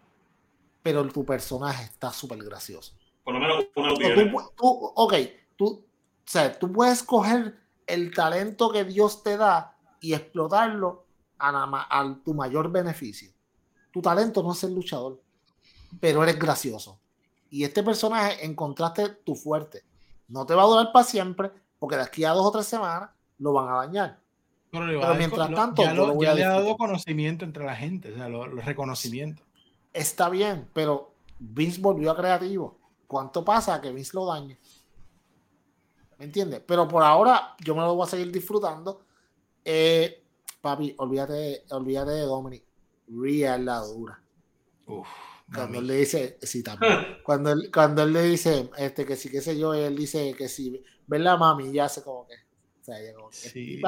[0.83, 2.95] Pero tu personaje está súper gracioso.
[3.25, 3.95] Por lo menos una
[4.57, 5.15] tú, ok,
[5.57, 5.85] tú, o
[6.25, 11.05] sea, tú puedes coger el talento que Dios te da y explotarlo
[11.39, 13.31] a, tu mayor beneficio.
[13.93, 15.21] Tu talento no es ser luchador,
[16.01, 17.01] pero eres gracioso.
[17.51, 19.85] Y este personaje encontraste tu fuerte.
[20.29, 23.11] No te va a durar para siempre, porque de aquí a dos o tres semanas
[23.39, 24.21] lo van a dañar.
[24.71, 28.65] Pero, mientras tanto, ya, lo, le ha dado conocimiento entre la gente, o sea, los
[28.65, 29.47] reconocimientos.
[29.93, 32.79] Está bien, pero Vince volvió a creativo.
[33.07, 34.59] ¿Cuánto pasa que Vince lo dañe?
[36.19, 36.63] ¿Me entiendes?
[36.67, 39.05] Pero por ahora yo me lo voy a seguir disfrutando.
[39.65, 40.25] Eh,
[40.61, 42.65] papi, olvídate, olvídate de Dominic.
[43.09, 44.23] Real la dura.
[45.55, 47.19] cuando él le dice, sí, también.
[47.25, 50.49] cuando, él, cuando él le dice, este, que sí, qué sé yo, él dice que
[50.49, 51.73] sí, ¿verdad, mami?
[51.73, 52.35] Ya hace como que.
[52.89, 53.37] Sea, ya como que.
[53.37, 53.81] Sí, sí,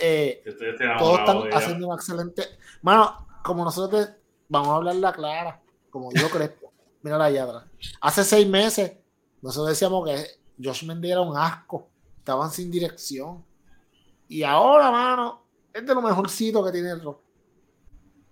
[0.00, 0.42] eh,
[0.98, 2.42] todos están haciendo un excelente.
[2.82, 4.10] Mano, como nosotros
[4.48, 6.52] vamos a hablar la clara, como yo creo
[7.02, 7.70] Mira la yadra.
[8.00, 8.96] Hace seis meses,
[9.40, 10.26] nosotros decíamos que
[10.60, 11.88] Josh Mendy era un asco.
[12.18, 13.44] Estaban sin dirección.
[14.26, 17.20] Y ahora, mano, es de lo mejorcito que tiene el rock.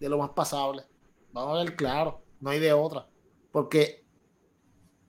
[0.01, 0.85] De lo más pasable.
[1.33, 2.21] Vamos a ver claro.
[2.41, 3.09] No hay de otra.
[3.53, 4.05] Porque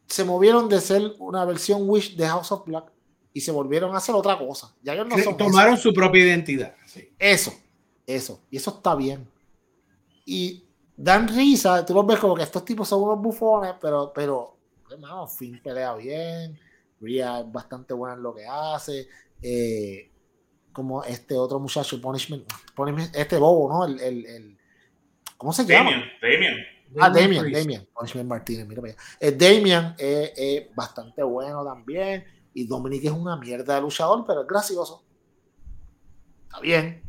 [0.06, 2.92] se movieron de ser una versión Wish de House of Black
[3.38, 4.74] y se volvieron a hacer otra cosa.
[4.82, 6.74] Ya ellos no Tomaron su propia identidad.
[7.20, 7.54] Eso,
[8.08, 8.42] eso.
[8.50, 9.30] Y eso está bien.
[10.26, 10.66] Y
[10.96, 14.58] dan risa, tú los ves como que estos tipos son unos bufones, pero, pero,
[14.90, 16.60] hermano, Finn pelea bien,
[17.00, 19.08] Rhea es bastante buena en lo que hace,
[19.40, 20.10] eh,
[20.74, 22.44] como este otro muchacho, Punishment,
[23.14, 23.86] este bobo, ¿no?
[23.86, 24.58] El, el, el
[25.38, 25.92] ¿Cómo se llama?
[26.20, 26.58] Damien,
[27.00, 32.26] Ah, Damien, Damien, Punishment Martínez, mira para eh, Damien es bastante bueno también,
[32.58, 35.04] y Dominic es una mierda de luchador, pero es gracioso.
[36.44, 37.04] Está bien.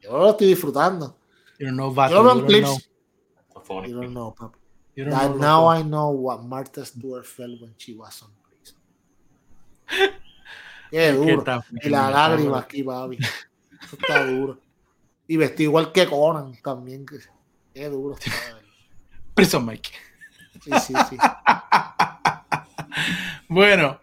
[0.00, 1.16] Yo lo estoy disfrutando.
[1.58, 2.90] No va Yo lo veo en clips
[3.70, 3.88] funny.
[3.88, 4.58] You don't know, papi.
[4.96, 8.76] You don't know, now I know what Martha Stewart felt when she was on prison.
[10.90, 11.62] Qué duro.
[11.82, 13.16] y la lágrima aquí, papi.
[13.16, 14.58] Eso está duro.
[15.28, 17.06] Y vestido igual que Conan también.
[17.72, 18.16] Qué duro.
[19.34, 19.90] Prison Mike.
[20.62, 21.16] Sí, sí, sí.
[23.48, 24.00] bueno,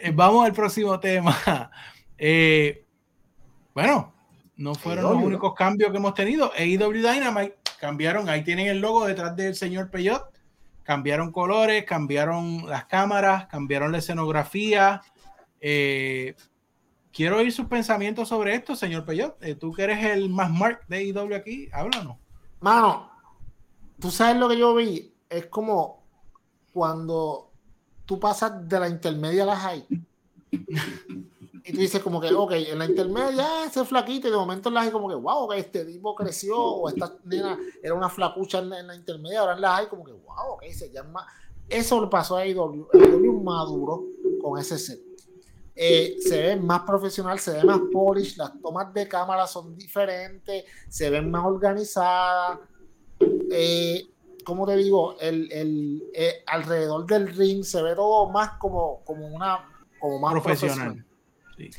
[0.00, 1.70] eh, vamos al próximo tema.
[2.22, 2.84] Eh,
[3.74, 4.12] bueno,
[4.54, 6.52] no fueron los únicos cambios que hemos tenido.
[6.54, 10.28] AEW Dynamite cambiaron, ahí tienen el logo detrás del señor Peyot.
[10.82, 15.00] Cambiaron colores, cambiaron las cámaras, cambiaron la escenografía.
[15.62, 16.34] Eh,
[17.10, 19.38] quiero oír sus pensamientos sobre esto, señor Peyot.
[19.58, 22.18] tú que eres el más mark de AEW aquí, háblanos.
[22.60, 23.10] Mano,
[23.98, 25.14] tú sabes lo que yo vi.
[25.30, 26.04] Es como
[26.70, 27.49] cuando
[28.10, 29.86] tú pasas de la intermedia a la high
[30.50, 34.74] y tú dices como que, ok, en la intermedia ese flaquito y de momento en
[34.74, 38.88] la hay como que, wow, este tipo creció o esta nena era una flacucha en
[38.88, 41.24] la, intermedia, ahora en la hay como que, wow, ok, se llama...
[41.68, 44.06] Eso le pasó a IW, IW maduro
[44.42, 45.00] con ese set.
[45.76, 50.64] Eh, se ve más profesional, se ve más polish, las tomas de cámara son diferentes,
[50.88, 52.58] se ven más organizadas.
[53.52, 54.10] Eh,
[54.44, 59.26] como te digo, el, el eh, alrededor del ring se ve todo más como, como
[59.26, 59.66] una
[60.00, 61.04] como más profesional.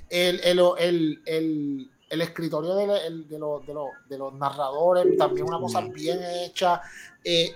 [0.09, 5.59] El, el, el, el, escritorio de, de, los, de, los, de, los, narradores, también una
[5.59, 6.82] cosa bien hecha,
[7.24, 7.51] eh,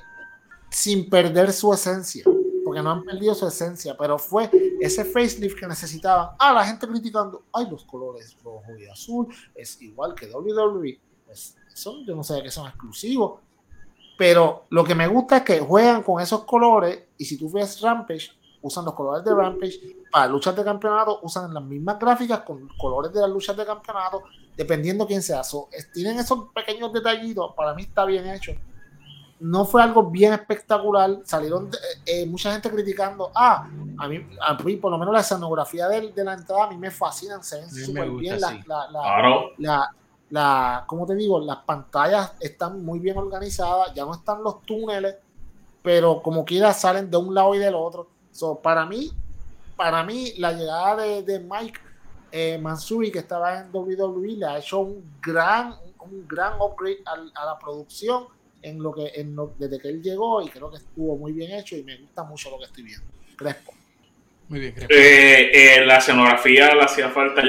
[0.71, 2.23] sin perder su esencia,
[2.63, 4.49] porque no han perdido su esencia, pero fue
[4.81, 6.29] ese facelift que necesitaban.
[6.39, 10.99] Ah, la gente criticando, ay, los colores rojo y azul, es igual que WWE.
[11.25, 13.41] Pues, son, yo no sé que son exclusivos,
[14.17, 17.81] pero lo que me gusta es que juegan con esos colores y si tú ves
[17.81, 19.79] Rampage, usan los colores de Rampage,
[20.11, 24.23] para luchas de campeonato usan las mismas gráficas con colores de las luchas de campeonato,
[24.55, 25.41] dependiendo quién sea.
[25.93, 28.53] tienen esos pequeños detallitos, para mí está bien hecho.
[29.39, 33.67] No fue algo bien espectacular, salieron eh, eh, mucha gente criticando, ah,
[33.99, 36.77] a mí, a mí por lo menos la escenografía de, de la entrada a mí
[36.77, 39.95] me fascinan, se ven súper bien, la, la, la, la,
[40.87, 41.39] ¿cómo te digo?
[41.39, 45.15] Las pantallas están muy bien organizadas, ya no están los túneles,
[45.81, 49.11] pero como quiera salen de un lado y del otro So, para mí,
[49.77, 51.79] para mí, la llegada de, Mike
[52.33, 57.45] eh, Mansuri, que estaba en WWE, le ha hecho un gran, un gran upgrade a,
[57.45, 58.25] la producción
[58.61, 61.77] en lo que, en desde que él llegó, y creo que estuvo muy bien hecho
[61.77, 63.05] y me gusta mucho lo que estoy viendo.
[63.37, 63.71] Crespo.
[64.49, 64.93] Muy bien, Crespo.
[64.93, 67.41] Eh, eh, la escenografía le hacía falta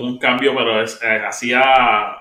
[0.00, 1.60] un cambio, pero es, hacía,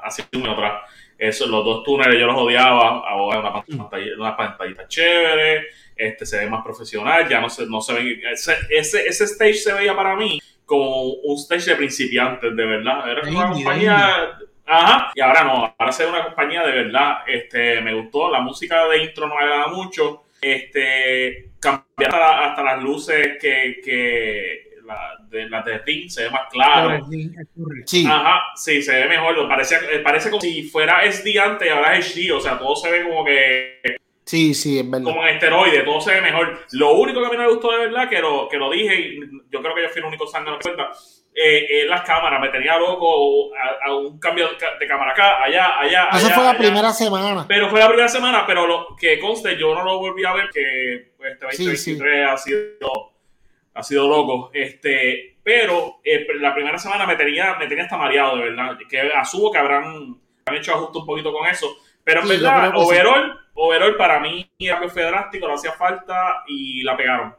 [0.03, 0.81] hacía una otra.
[1.17, 6.39] Eso, los dos túneles yo los odiaba, ahora una pantalla, una pantallita chévere este, se
[6.39, 9.95] ve más profesional, ya no se, no se ven, ese, ese, ese stage se veía
[9.95, 13.09] para mí como un stage de principiantes, de verdad.
[13.09, 14.39] Era una compañía...
[14.65, 17.17] Ajá, y ahora no, ahora se ve una compañía de verdad.
[17.27, 20.23] Este, me gustó, la música de intro no me agrada mucho.
[20.41, 26.49] Este, cambiar hasta, las luces que, que la, de, las de ring se ve más
[26.51, 27.05] claro.
[27.85, 28.05] Sí.
[28.07, 29.47] Ajá, sí, se ve mejor.
[29.47, 32.31] Parece, parece como si fuera SD antes y ahora es HD.
[32.31, 33.81] O sea, todo se ve como que
[34.25, 35.05] Sí, sí, es verdad.
[35.05, 36.57] Como en esteroide, todo se ve mejor.
[36.71, 38.95] Lo único que a mí no me gustó de verdad, que lo, que lo dije,
[38.95, 39.19] y
[39.51, 40.91] yo creo que yo fui el único sangre que cuenta,
[41.35, 42.39] eh, es las cámaras.
[42.39, 46.09] Me tenía loco a, un cambio de cámara acá, allá, allá.
[46.13, 47.45] Eso fue la primera semana.
[47.47, 50.49] Pero fue la primera semana, pero lo que conste, yo no lo volví a ver,
[50.53, 53.12] que pues, este 2023 ha sido
[53.73, 54.51] ha sido loco.
[54.53, 58.77] Este, pero eh, la primera semana me tenía, me tenía hasta mareado, de verdad.
[58.89, 61.67] Que asumo que habrán, han hecho ajuste un poquito con eso.
[62.03, 64.49] Pero en verdad, overall, overall, para mí
[64.91, 67.35] fue drástico, no hacía falta y la pegaron.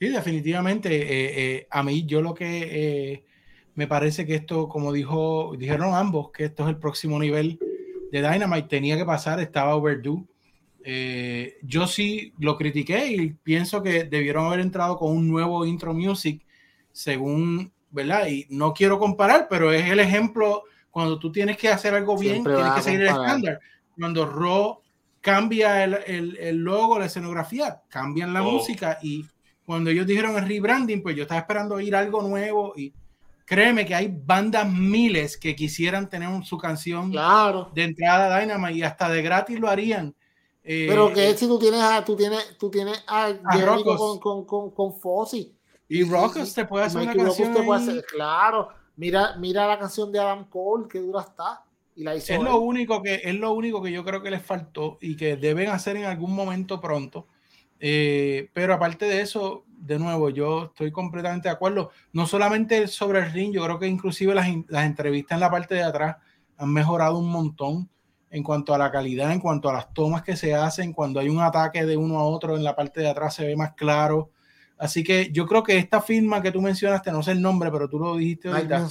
[0.00, 0.94] Sí, definitivamente.
[0.94, 3.24] Eh, eh, a mí, yo lo que
[3.74, 7.58] me parece que esto, como dijo, dijeron ambos, que esto es el próximo nivel
[8.10, 10.24] de Dynamite, tenía que pasar, estaba overdue.
[11.62, 16.44] Yo sí lo critiqué y pienso que debieron haber entrado con un nuevo intro music,
[16.92, 18.28] según, ¿verdad?
[18.28, 22.42] Y no quiero comparar, pero es el ejemplo cuando tú tienes que hacer algo bien,
[22.42, 23.60] tienes que seguir el estándar.
[23.98, 24.80] Cuando Raw
[25.20, 28.52] cambia el, el, el, logo, la escenografía, cambian la oh.
[28.52, 29.26] música y
[29.66, 32.94] cuando ellos dijeron el rebranding, pues yo estaba esperando oír algo nuevo y
[33.44, 37.70] créeme que hay bandas miles que quisieran tener su canción claro.
[37.74, 40.14] de entrada a Dynamite y hasta de gratis lo harían.
[40.68, 43.32] Eh, Pero que eh, si tú tienes a, tú tienes, tú tienes a,
[43.84, 45.54] con, con, con, con Fossi.
[45.88, 47.54] Y Rockers te puede hacer una canción.
[48.08, 51.62] claro Mira, mira la canción de Adam Cole, que dura está.
[51.94, 54.42] Y la hizo es lo único que es lo único que yo creo que les
[54.42, 57.28] faltó y que deben hacer en algún momento pronto.
[57.78, 61.90] Eh, pero aparte de eso, de nuevo, yo estoy completamente de acuerdo.
[62.12, 65.74] No solamente sobre el ring, yo creo que inclusive las, las entrevistas en la parte
[65.74, 66.16] de atrás
[66.56, 67.88] han mejorado un montón.
[68.36, 71.30] En cuanto a la calidad, en cuanto a las tomas que se hacen, cuando hay
[71.30, 74.30] un ataque de uno a otro en la parte de atrás se ve más claro.
[74.76, 77.88] Así que yo creo que esta firma que tú mencionaste, no sé el nombre, pero
[77.88, 78.88] tú lo dijiste ahorita.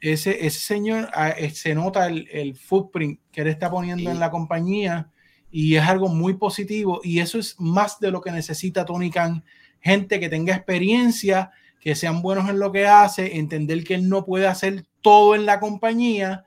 [0.00, 4.20] Ese, ese señor ah, eh, se nota el, el, footprint que él está poniendo en
[4.20, 5.10] la compañía
[5.50, 9.44] y es algo muy positivo y eso es más de lo que necesita Tony Khan,
[9.80, 14.24] gente que tenga experiencia, que sean buenos en lo que hace, entender que él no
[14.24, 16.46] puede hacer todo en la compañía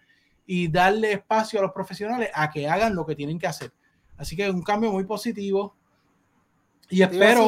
[0.51, 3.71] y darle espacio a los profesionales a que hagan lo que tienen que hacer.
[4.17, 5.75] Así que es un cambio muy positivo
[6.89, 7.43] y espero...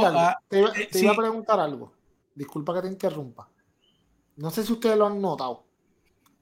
[0.48, 1.92] Te iba, te iba, a preguntar algo,
[2.36, 3.50] disculpa que te interrumpa.
[4.36, 5.64] No sé si ustedes lo han notado.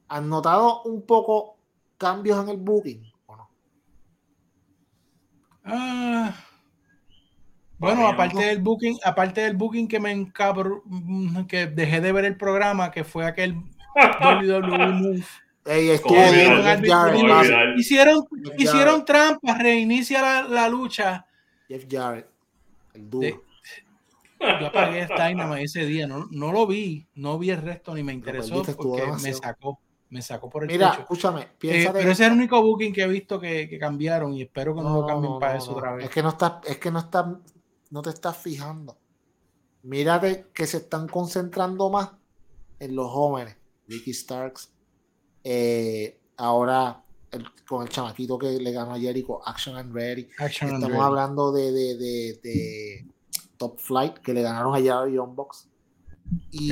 [0.09, 1.55] ¿Han notado un poco
[1.97, 3.09] cambios en el booking?
[5.63, 6.35] Ah,
[7.77, 10.83] bueno, aparte del booking, aparte del booking que me encabro,
[11.47, 13.55] que dejé de ver el programa, que fue aquel
[13.95, 15.23] WWE
[17.77, 18.25] hicieron,
[18.57, 21.25] hicieron trampas, reinicia la, la, lucha.
[21.67, 22.27] Jeff Jarrett,
[22.93, 23.43] el duro.
[24.39, 28.13] yo apagué Dynamite ese día, no, no lo vi, no vi el resto ni me
[28.13, 32.31] interesó porque me sacó me sacó por el Mira, escúchame, piensa eh, Pero ese es
[32.31, 35.39] el único booking que he visto que, que cambiaron y espero que no, lo cambien
[35.39, 36.05] para eso otra vez.
[36.05, 37.27] Es que no estás, es que no estás,
[37.91, 38.97] no te estás fijando.
[39.83, 42.11] Mírate que se están concentrando más
[42.79, 43.55] en los jóvenes.
[43.87, 44.71] Ricky Starks,
[45.43, 47.03] eh, ahora
[47.67, 50.27] con el chamaquito que le ganó a Jericho, Action and Ready.
[50.39, 53.05] Estamos hablando de, de, de, de,
[53.57, 55.69] Top Flight, que le ganaron a Jerry Box.
[56.51, 56.71] Y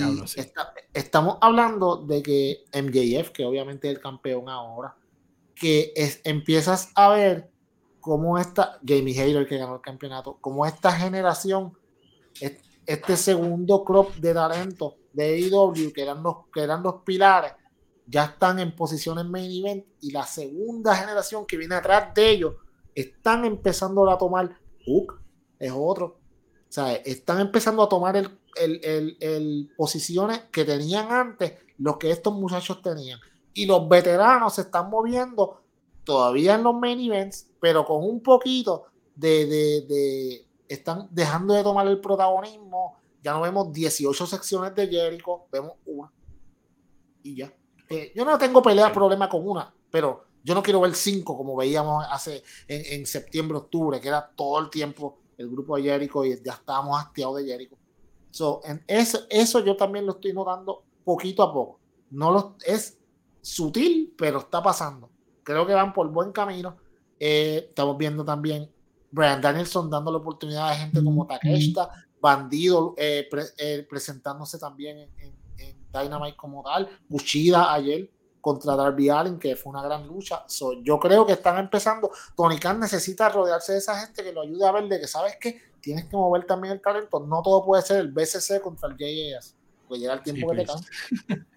[0.93, 4.95] estamos hablando de que MJF, que obviamente es el campeón ahora,
[5.55, 7.49] que es, empiezas a ver
[7.99, 11.78] cómo esta, Jamie Hayter que ganó el campeonato, cómo esta generación,
[12.86, 17.53] este segundo crop de talento de AEW, que eran los, que eran los pilares,
[18.07, 22.55] ya están en posiciones main event y la segunda generación que viene atrás de ellos
[22.95, 25.21] están empezando a tomar Hook,
[25.59, 26.05] es otro.
[26.05, 32.33] O sea, están empezando a tomar el el, posiciones que tenían antes los que estos
[32.33, 33.19] muchachos tenían.
[33.53, 35.61] Y los veteranos se están moviendo
[36.03, 38.85] todavía en los main events, pero con un poquito
[39.15, 42.97] de, de, están dejando de tomar el protagonismo.
[43.23, 46.11] Ya no vemos 18 secciones de Jericho, vemos una.
[47.23, 47.53] Y ya.
[47.89, 51.55] Eh, yo no tengo pelea, problema con una, pero yo no quiero ver cinco como
[51.55, 56.25] veíamos hace en, en septiembre, octubre, que era todo el tiempo el grupo de Jericho
[56.25, 57.77] y ya estábamos hastiados de Jericho.
[58.31, 61.79] So, en eso, eso yo también lo estoy notando poquito a poco.
[62.09, 62.97] No lo, es
[63.41, 65.09] sutil, pero está pasando.
[65.43, 66.77] Creo que van por buen camino.
[67.19, 68.69] Eh, estamos viendo también
[69.11, 73.27] Brian Danielson dando la oportunidad a gente como Takeshita, Bandido eh,
[73.57, 75.46] eh, presentándose también en, en,
[76.01, 78.09] Dynamite como tal, Kushida ayer
[78.41, 80.45] contra Darby Allen, que fue una gran lucha.
[80.81, 82.11] yo creo que están empezando.
[82.35, 85.37] Tony Khan necesita rodearse de esa gente que lo ayude a ver de que, ¿sabes
[85.39, 85.67] qué?
[85.87, 87.25] tienes que mover también el talento.
[87.25, 89.55] No todo puede ser el BCC contra el JAS.
[89.87, 90.85] Puede llegar el tiempo que te pues.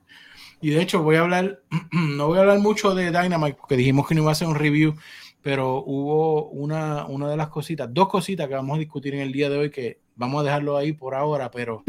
[0.63, 4.07] Y de hecho, voy a hablar, no voy a hablar mucho de Dynamite porque dijimos
[4.07, 4.95] que no iba a hacer un review,
[5.43, 9.33] pero hubo una, una de las cositas, dos cositas que vamos a discutir en el
[9.33, 11.83] día de hoy que vamos a dejarlo ahí por ahora, pero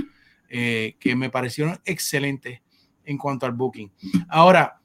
[0.51, 2.61] eh, que me parecieron excelentes
[3.05, 3.91] en cuanto al booking.
[4.29, 4.81] Ahora,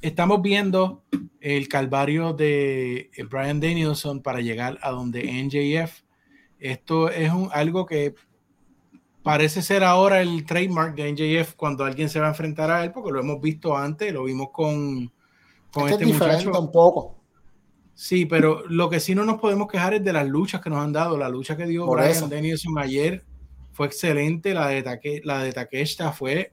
[0.00, 1.04] estamos viendo
[1.40, 6.02] el calvario de Brian Danielson para llegar a donde NJF
[6.58, 8.14] esto es un, algo que
[9.22, 12.92] parece ser ahora el trademark de NJF cuando alguien se va a enfrentar a él,
[12.92, 15.12] porque lo hemos visto antes, lo vimos con,
[15.72, 17.14] con este muchacho.
[17.94, 20.78] Sí, pero lo que sí no nos podemos quejar es de las luchas que nos
[20.78, 21.16] han dado.
[21.16, 23.24] La lucha que dio Brian Danielson ayer
[23.78, 26.52] fue excelente, la de, Take, la de Takeshita fue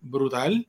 [0.00, 0.66] brutal.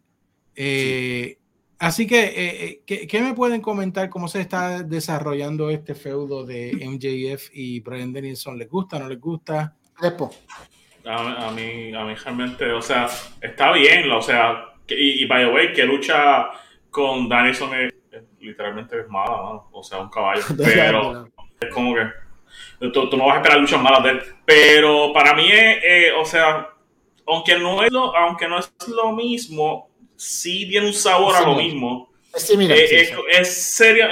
[0.53, 1.37] Eh,
[1.79, 6.73] Así que, eh, eh, ¿qué, me pueden comentar cómo se está desarrollando este feudo de
[6.73, 8.57] MJF y Brian Dennison?
[8.57, 9.77] ¿Les gusta, no les gusta?
[11.05, 13.07] A, mí, a mí realmente, o sea,
[13.39, 16.47] está bien, o sea, y, y by the way, que lucha
[16.89, 17.93] con Dennison es,
[18.41, 21.29] literalmente es mala, o sea, un caballo, pero
[21.61, 22.26] es como que
[22.93, 26.25] tú, no vas a esperar luchas malas de él, pero para mí, es, eh, o
[26.25, 26.69] sea,
[27.25, 31.55] aunque no es lo, aunque no es lo mismo, sí tiene un sabor a lo
[31.55, 32.11] mismo.
[32.33, 34.07] Es, eh, es, serio,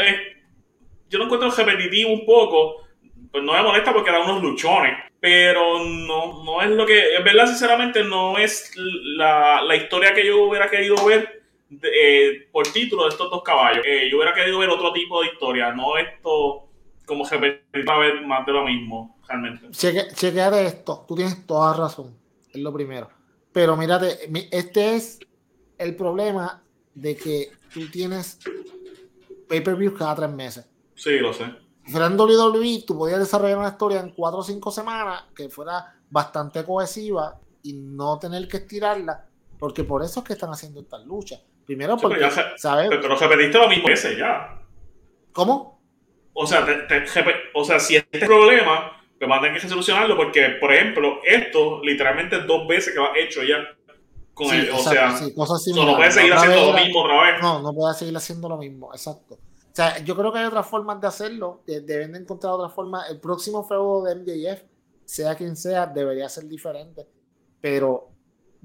[1.09, 2.87] yo lo encuentro repetitivo un poco,
[3.31, 7.23] pues no me molesta porque da unos luchones, pero no, no es lo que, en
[7.23, 11.43] verdad, sinceramente, no es la, la historia que yo hubiera querido ver
[11.81, 13.83] eh, por título de estos dos caballos.
[13.85, 16.67] Eh, yo hubiera querido ver otro tipo de historia, no esto
[17.05, 19.69] como repetir para ver más de lo mismo, realmente.
[19.71, 22.15] Cheque, de esto, tú tienes toda razón,
[22.51, 23.09] es lo primero.
[23.51, 25.19] Pero mírate, este es
[25.77, 26.61] el problema
[26.93, 28.39] de que tú tienes
[29.47, 30.67] pay-per-view cada tres meses.
[30.95, 31.45] Sí, lo sé.
[31.87, 36.63] Fuera WWE, tú podías desarrollar una historia en cuatro o cinco semanas que fuera bastante
[36.63, 39.25] cohesiva y no tener que estirarla,
[39.59, 41.41] porque por eso es que están haciendo estas luchas.
[41.65, 42.89] Primero porque, pero, ¿sabes?
[42.89, 44.61] pero repetiste lo mismo ese ya.
[45.31, 45.74] ¿Cómo?
[46.37, 46.67] O sea,
[47.53, 51.81] o sea, si este problema, pues van a tener que solucionarlo porque, por ejemplo, esto
[51.81, 53.55] literalmente dos veces que va hecho ya
[54.33, 57.41] con sí, o sea, no puede seguir haciendo lo mismo otra vez.
[57.41, 59.35] No, no puede seguir haciendo lo mismo, exacto.
[59.35, 63.09] O sea, yo creo que hay otras formas de hacerlo, deben de encontrar otras formas.
[63.09, 64.61] El próximo feudo de MJF,
[65.05, 67.07] sea quien sea, debería ser diferente.
[67.61, 68.09] Pero,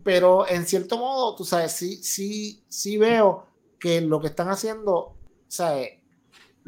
[0.02, 3.46] pero en cierto modo, tú sabes, sí, sí, sí veo
[3.78, 5.16] que lo que están haciendo, o
[5.46, 5.74] sea,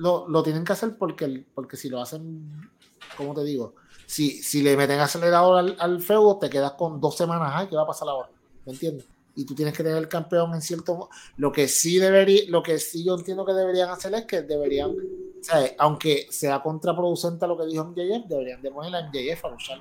[0.03, 2.71] lo, lo tienen que hacer porque, porque si lo hacen,
[3.17, 3.77] ¿cómo te digo?
[4.07, 7.77] Si, si le meten acelerador al, al feudo, te quedas con dos semanas, ay, ¿qué
[7.77, 8.29] va a pasar ahora?
[8.67, 9.07] ¿Me entiendes?
[9.37, 12.79] Y tú tienes que tener el campeón en cierto Lo que sí debería, lo que
[12.81, 14.93] sí yo entiendo que deberían hacer es que deberían,
[15.41, 19.51] sea, aunque sea contraproducente a lo que dijo MJF, deberían de poner a MJF a
[19.51, 19.79] luchar.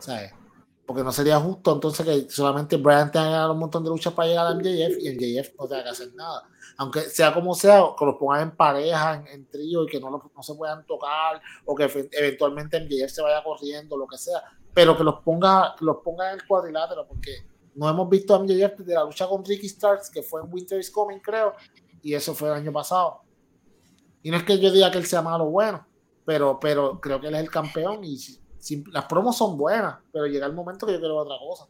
[0.00, 0.32] ¿Sabes?
[0.88, 4.12] Porque no sería justo entonces que solamente Brian tenga que ganar un montón de luchas
[4.12, 6.48] para llegar a MJF y MJF no tenga que hacer nada.
[6.78, 10.42] Aunque sea como sea, que los pongan en pareja, en, trío y que no, no
[10.42, 14.42] se puedan tocar o que eventualmente MJF se vaya corriendo, lo que sea
[14.78, 18.78] pero que los ponga, los ponga en el cuadrilátero, porque no hemos visto a MJF
[18.78, 21.54] de la lucha con Ricky Starks, que fue en Winter is Coming, creo,
[22.00, 23.22] y eso fue el año pasado.
[24.22, 25.84] Y no es que yo diga que él sea malo o bueno,
[26.24, 28.16] pero, pero creo que él es el campeón y
[28.92, 31.66] las promos son buenas, pero llega el momento que yo quiero otra cosa.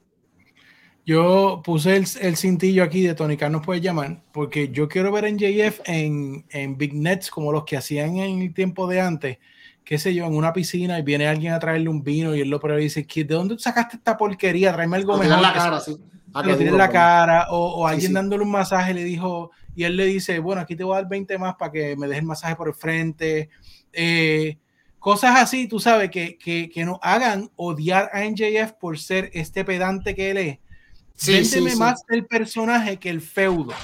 [1.04, 5.10] Yo puse el, el, cintillo aquí de Tony Khan, nos puede llamar, porque yo quiero
[5.10, 9.00] ver a MJF en, en Big Nets como los que hacían en el tiempo de
[9.00, 9.38] antes,
[9.84, 12.50] qué sé yo, en una piscina y viene alguien a traerle un vino y él
[12.50, 14.70] lo prueba y dice, ¿de dónde sacaste esta porquería?
[14.70, 15.40] Tráeme algo mejor.
[15.40, 15.96] la cara, sí.
[16.44, 20.40] Le tiene la cara, o, alguien dándole un masaje le dijo, y él le dice,
[20.40, 22.68] bueno, aquí te voy a dar 20 más para que me dejes el masaje por
[22.68, 23.48] el frente.
[23.94, 24.58] Eh,
[24.98, 29.64] cosas así, tú sabes, que, que, que nos hagan odiar a NJF por ser este
[29.64, 30.58] pedante que él es.
[31.14, 33.74] Sí, más el personaje que el feudo.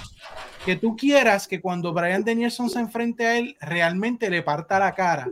[0.64, 4.94] Que tú quieras que cuando Brian Danielson se enfrente a él, realmente le parta la
[4.94, 5.28] cara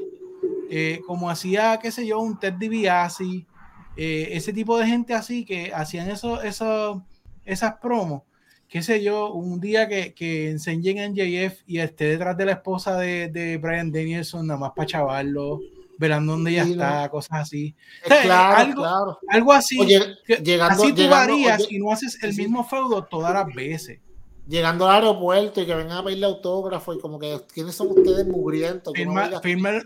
[0.75, 3.47] eh, como hacía, qué sé yo, un Ted DiBiase,
[3.95, 7.05] eh, ese tipo de gente así que hacían eso, eso,
[7.45, 8.23] esas promos,
[8.73, 12.53] qué sé yo, un día que, que enseñen en JF y esté detrás de la
[12.53, 15.61] esposa de, de Brian Danielson, nada más para chavarlo,
[15.99, 17.75] verán dónde ella está, cosas así.
[18.03, 19.19] claro, algo, claro.
[19.29, 19.77] algo así.
[20.43, 24.01] llegando, así tú varías y no haces el mismo feudo todas las veces
[24.47, 28.27] llegando al aeropuerto y que vengan a pedirle autógrafo y como que ¿quiénes son ustedes
[28.27, 28.93] mugrientos?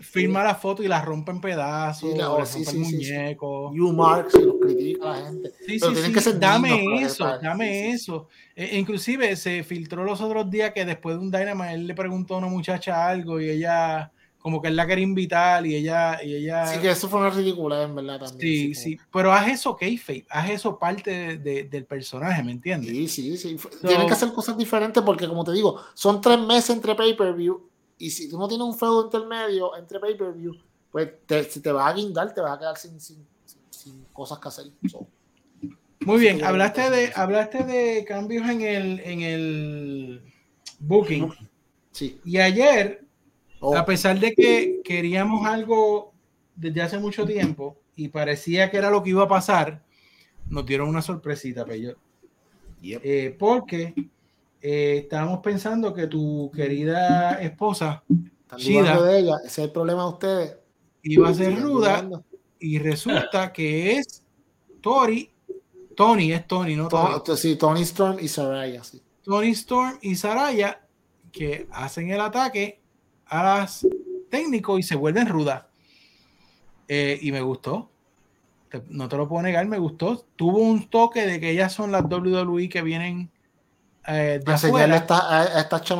[0.01, 3.71] Firma, la foto y la rompe en pedazos, sí, la, sí, sí, muñeco.
[3.73, 5.51] You Mark, se los critica la gente.
[5.65, 8.27] Pero tienen que ser dame eso, dame eso.
[8.55, 12.35] E, inclusive se filtró los otros días que después de un Dynamite él le preguntó
[12.35, 16.35] a una muchacha algo y ella como que él la quería invitar y ella, y
[16.35, 16.67] ella...
[16.67, 18.39] Sí, que eso fue una ridícula, en verdad, también.
[18.39, 22.89] Sí, sí, pero haz eso, Kayfabe, haz eso parte del personaje, ¿me entiendes?
[22.89, 23.57] Sí, sí, sí.
[23.85, 27.67] Tienen que hacer cosas diferentes porque, como te digo, son tres meses entre pay-per-view
[27.97, 30.55] y si tú no tienes un feudo intermedio entre pay-per-view,
[30.91, 33.25] pues te, si te vas a guindar, te vas a quedar sin, sin,
[34.13, 34.65] cosas que hacer.
[36.01, 40.21] Muy bien, hablaste de, hablaste de cambios en el, en el
[40.79, 41.33] booking.
[41.91, 42.19] Sí.
[42.23, 43.06] Y ayer
[43.59, 43.75] Oh.
[43.75, 46.13] A pesar de que queríamos algo
[46.55, 49.81] desde hace mucho tiempo y parecía que era lo que iba a pasar,
[50.49, 51.95] nos dieron una sorpresita, Pello.
[52.81, 53.93] Eh, porque
[54.61, 58.03] eh, estábamos pensando que tu querida esposa,
[58.55, 60.57] Shida, de ella, ese es el problema de ustedes.
[61.03, 62.07] Iba a ser ruda
[62.59, 64.23] y resulta que es
[64.81, 65.29] Tori,
[65.95, 66.87] Tony, es Tony, ¿no?
[66.87, 69.01] Tony, sí, Tony Storm y Saraya, sí.
[69.23, 70.81] Tony Storm y Saraya
[71.31, 72.79] que hacen el ataque
[73.29, 73.87] a las
[74.29, 75.63] técnicos y se vuelven rudas.
[76.87, 77.89] Eh, y me gustó.
[78.89, 80.25] No te lo puedo negar, me gustó.
[80.35, 83.31] Tuvo un toque de que ellas son las WWE que vienen
[84.09, 84.93] eh, de afuera.
[84.93, 85.91] a estas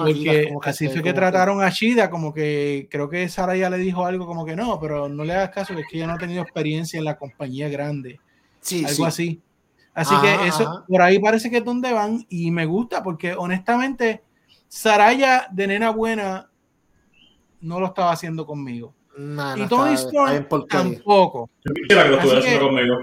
[0.64, 4.26] así fue que trataron a Shida, como que creo que Sara ya le dijo algo
[4.26, 6.98] como que no, pero no le hagas caso, es que ella no ha tenido experiencia
[6.98, 8.20] en la compañía grande.
[8.62, 9.42] Sí, algo así.
[9.94, 14.24] Así que eso, por ahí parece que es donde van y me gusta porque honestamente,
[14.68, 16.50] Saraya de nena buena
[17.62, 18.96] no lo estaba haciendo conmigo.
[19.18, 21.50] y Tony Storm tampoco.
[21.64, 22.98] Yo quisiera que lo estuviera haciendo conmigo.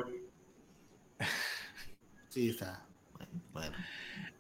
[2.28, 2.84] Sí, está.
[3.52, 3.76] Bueno.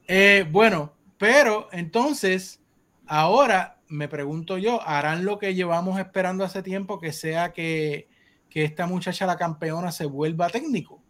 [0.08, 2.60] Eh, bueno, pero entonces,
[3.06, 8.08] ahora me pregunto yo, ¿harán lo que llevamos esperando hace tiempo, que sea que,
[8.50, 11.04] que esta muchacha, la campeona, se vuelva técnico?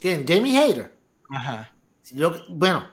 [0.00, 0.24] ¿Quién?
[0.26, 0.96] Jamie Hayter.
[1.28, 1.74] Ajá.
[2.12, 2.86] Yo, bueno,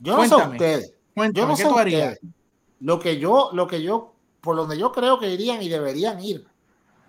[0.00, 0.94] yo no sé ustedes.
[1.32, 2.20] yo no sé ustedes.
[2.80, 4.13] Lo que yo, lo que yo,
[4.44, 6.46] por donde yo creo que irían y deberían ir,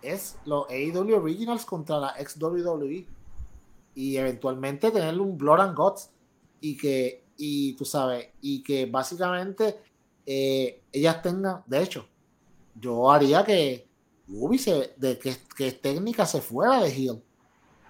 [0.02, 3.06] es los AEW Originals contra la ex WWE.
[3.94, 6.10] Y eventualmente tener un Blood and Guts.
[6.62, 9.78] Y que, y tú sabes, y que básicamente
[10.26, 12.08] eh, ellas tengan, de hecho,
[12.80, 13.88] yo haría que
[14.28, 17.22] Ruby se, de que, que técnica se fuera de Hill.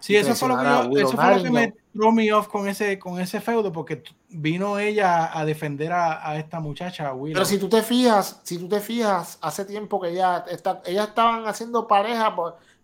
[0.05, 2.99] Sí, eso fue lo que, eso fue lo que me threw me off con ese,
[2.99, 7.67] con ese feudo, porque vino ella a defender a, a esta muchacha, Pero si tú
[7.67, 12.35] te fijas, si tú te fijas, hace tiempo que ya está, ellas estaban haciendo pareja,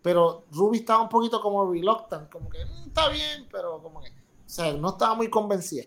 [0.02, 4.10] pero Ruby estaba un poquito como reluctant, como que mm, está bien, pero como que,
[4.10, 4.14] o
[4.48, 5.84] sea, no estaba muy convencida.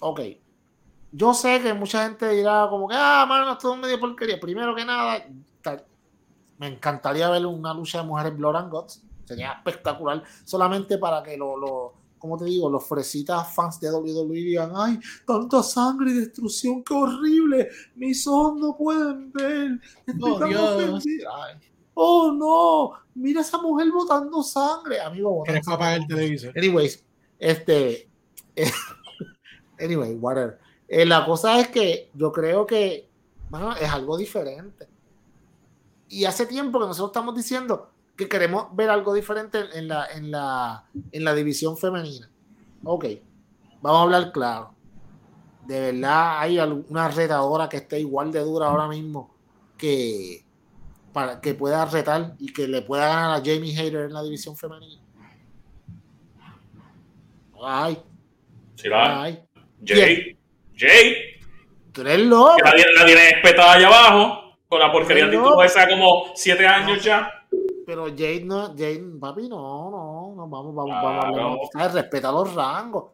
[0.00, 0.20] Ok.
[1.12, 4.40] Yo sé que mucha gente dirá como que, ah, mano, esto es medio porquería.
[4.40, 5.22] Primero que nada,
[6.56, 9.05] me encantaría ver una lucha de mujeres Blood and Guts.
[9.26, 10.22] Sería espectacular.
[10.44, 14.98] Solamente para que lo, lo como te digo, los fresitas fans de WWE digan, ay,
[15.26, 17.68] tanta sangre y destrucción, qué horrible.
[17.94, 19.80] Mis ojos no pueden ver.
[20.20, 21.04] Oh, Dios.
[21.94, 22.92] oh, no.
[23.14, 25.00] Mira esa mujer botando sangre.
[25.00, 26.56] Amigo, ¿Quieres apagar el televisor?
[26.56, 27.04] Anyways,
[27.38, 28.08] este.
[29.78, 30.58] anyway, whatever.
[30.88, 33.08] Eh, la cosa es que yo creo que
[33.48, 34.88] bueno, es algo diferente.
[36.08, 40.30] Y hace tiempo que nosotros estamos diciendo que queremos ver algo diferente en la, en
[40.30, 42.30] la, en la división femenina.
[42.84, 43.06] Ok,
[43.82, 44.74] vamos a hablar claro.
[45.66, 49.34] De verdad hay alguna retadora que esté igual de dura ahora mismo
[49.76, 50.44] que
[51.12, 54.56] para que pueda retar y que le pueda ganar a Jamie Hayter en la división
[54.56, 55.02] femenina.
[57.62, 58.02] Ay.
[58.76, 59.42] Sí, la hay.
[59.84, 60.38] Jay.
[60.76, 61.16] Jay.
[61.92, 62.56] Tú eres loco.
[62.62, 67.32] La, la tiene espetada allá abajo con la porquería de esa como siete años ya.
[67.86, 73.12] Pero Jade no, Jade, papi, no, no, no, vamos, vamos, vamos, vamos, respeta los rangos.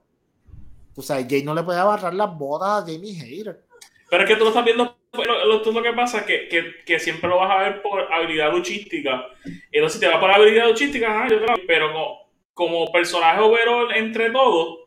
[0.97, 3.65] O sea, Jade no le puede agarrar las botas a Jamie Hayter.
[4.09, 6.85] Pero es que tú lo estás viendo, lo, lo, lo que pasa es que, que,
[6.87, 9.27] que, siempre lo vas a ver por habilidad luchística.
[9.71, 14.31] Entonces, si te va por habilidad luchística, yo creo, pero como, como personaje overall entre
[14.31, 14.81] todos,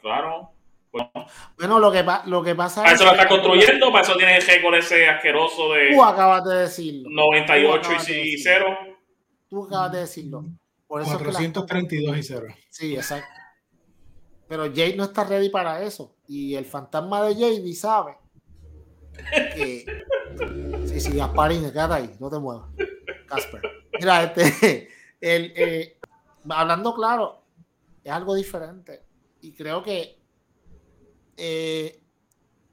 [0.00, 0.54] claro,
[1.58, 4.46] bueno, lo que, lo que pasa para eso lo está construyendo, para eso tiene el
[4.46, 5.92] récord ese asqueroso de.
[5.92, 7.08] Tú acabas de decirlo.
[7.10, 8.93] 98 y 0.
[9.48, 10.44] Tú acabas de decirlo.
[10.86, 12.46] Por eso 432 y 0.
[12.70, 13.28] Sí, exacto.
[14.48, 16.14] Pero Jade no está ready para eso.
[16.26, 18.16] Y el fantasma de Jade sabe
[19.54, 19.84] que.
[20.86, 22.68] sí, sí, Gasparín, quédate ahí, no te muevas.
[23.26, 23.62] Casper.
[23.98, 24.88] Mira, este.
[25.20, 25.98] El, eh,
[26.50, 27.44] hablando claro,
[28.02, 29.02] es algo diferente.
[29.40, 30.20] Y creo que
[31.36, 32.02] eh,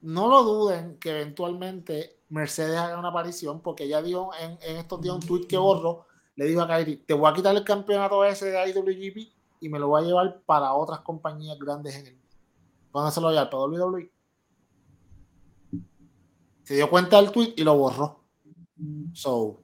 [0.02, 5.14] no lo duden que eventualmente Mercedes haga una aparición, porque ella dijo en, estos días
[5.14, 6.06] un tweet que borro,
[6.36, 9.78] le dijo a Kairi, te voy a quitar el campeonato ese de IWGP y me
[9.78, 12.36] lo voy a llevar para otras compañías grandes en el mundo.
[12.92, 13.50] ¿Dónde se lo voy a llevar?
[13.50, 14.10] ¿Para WWE?
[16.64, 18.24] Se dio cuenta del tweet y lo borró.
[19.12, 19.62] So,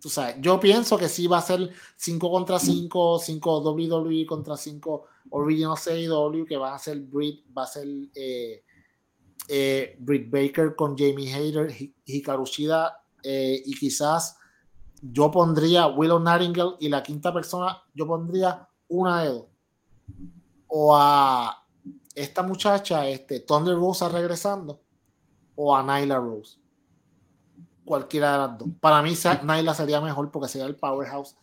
[0.00, 4.56] tú sabes, yo pienso que sí va a ser 5 contra 5, 5 WWE contra
[4.56, 8.62] 5 Original CW, que va a ser Britt, va a ser eh,
[9.48, 14.36] eh, Britt Baker con Jamie Hayter, Hikaru Shida, eh, y quizás
[15.02, 19.46] yo pondría Willow Nightingale y la quinta persona, yo pondría una de dos.
[20.68, 21.64] O a
[22.14, 24.82] esta muchacha, este, Thunder Rosa regresando,
[25.54, 26.58] o a Nyla Rose.
[27.84, 28.68] Cualquiera de las dos.
[28.80, 31.36] Para mí, Nyla sería mejor porque sería el powerhouse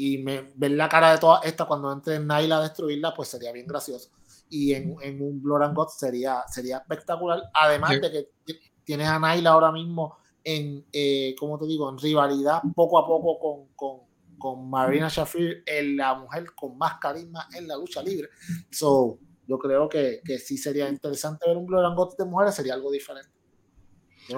[0.00, 3.50] y me, ver la cara de toda esta cuando entre Naila a destruirla, pues sería
[3.50, 4.10] bien gracioso.
[4.48, 7.42] Y en, en un Blood and God sería, sería espectacular.
[7.52, 8.28] Además de que
[8.84, 13.38] tienes a Naila ahora mismo en, eh, como te digo, en rivalidad poco a poco
[13.38, 14.08] con, con,
[14.38, 18.28] con Marina Shafir, en la mujer con más carisma en la lucha libre.
[18.70, 22.90] So, yo creo que, que sí sería interesante ver un God de mujeres, sería algo
[22.90, 23.30] diferente.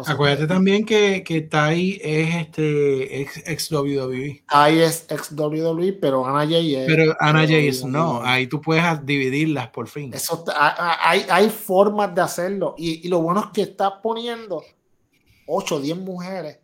[0.07, 4.44] Acuérdate también que, que Tai es este ex, ex WWE.
[4.48, 6.86] Tai es ex WWE, pero Ana Jay es.
[6.86, 8.22] Pero Ana Jay es no.
[8.22, 10.14] Ahí tú puedes dividirlas por fin.
[10.14, 12.74] Eso, hay, hay formas de hacerlo.
[12.78, 14.62] Y, y, lo bueno es que está poniendo
[15.47, 16.59] 8 o 10 mujeres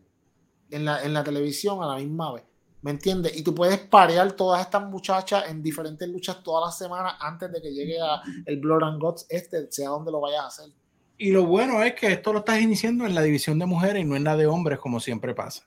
[0.70, 2.44] en la, en la televisión a la misma vez.
[2.82, 3.36] ¿Me entiendes?
[3.36, 7.60] Y tú puedes parear todas estas muchachas en diferentes luchas todas las semanas antes de
[7.60, 10.66] que llegue a el Blood and Gods este, sea donde lo vayas a hacer.
[11.18, 14.04] Y lo bueno es que esto lo estás iniciando en la división de mujeres y
[14.04, 15.64] no en la de hombres, como siempre pasa.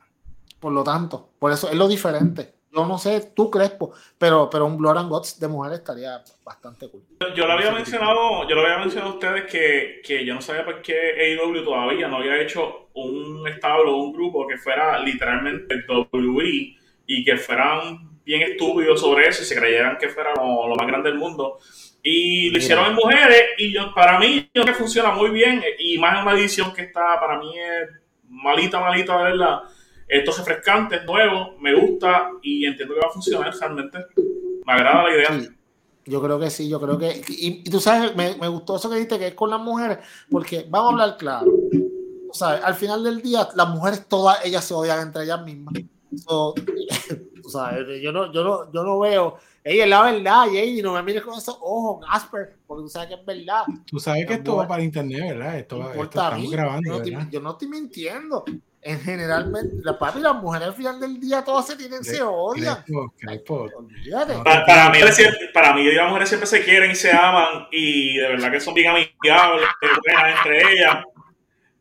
[0.59, 2.53] Por lo tanto, por eso es lo diferente.
[2.71, 6.87] Yo no sé, tú Crespo, pero, pero un Blood and Gods de mujeres estaría bastante
[6.89, 7.01] cool.
[7.35, 10.63] Yo lo había mencionado, yo lo había mencionado a ustedes que, que yo no sabía
[10.63, 16.75] por qué AEW todavía no había hecho un establo, un grupo que fuera literalmente WWE
[17.07, 20.85] y que fueran bien estúpidos sobre eso y se creyeran que fuera lo, lo más
[20.85, 21.57] grande del mundo
[22.03, 25.63] Y lo hicieron en mujeres y yo, para mí yo creo que funciona muy bien
[25.79, 27.89] y más en una edición que está para mí es
[28.29, 29.61] malita, malita de verdad.
[30.09, 33.99] Estos refrescantes nuevos me gusta y entiendo que va a funcionar realmente.
[34.65, 35.49] Me agrada la idea.
[36.03, 37.21] Yo creo que sí, yo creo que.
[37.27, 39.99] Y, tú sabes, me, me, gustó eso que dijiste que es con las mujeres,
[40.31, 41.53] porque vamos a hablar claro.
[42.27, 45.75] O sea, al final del día, las mujeres todas ellas se odian entre ellas mismas.
[46.15, 46.55] So,
[47.45, 49.37] o sea, yo no, yo no, yo no veo.
[49.63, 53.09] Ella es la verdad, y no me mires con esos ojos, Gasper, porque tú sabes
[53.09, 53.63] que es verdad.
[53.85, 55.59] Tú sabes que esto va para internet, ¿verdad?
[55.59, 57.03] Esto, esto estamos grabando.
[57.03, 58.43] Yo no, yo no estoy mintiendo
[58.81, 62.21] en generalmente, la papi y las mujeres al final del día todas se tienen, se
[62.21, 62.83] odian.
[64.43, 64.99] para, para, mí,
[65.53, 68.73] para mí las mujeres siempre se quieren y se aman y de verdad que son
[68.73, 71.03] bien amigables entre ellas.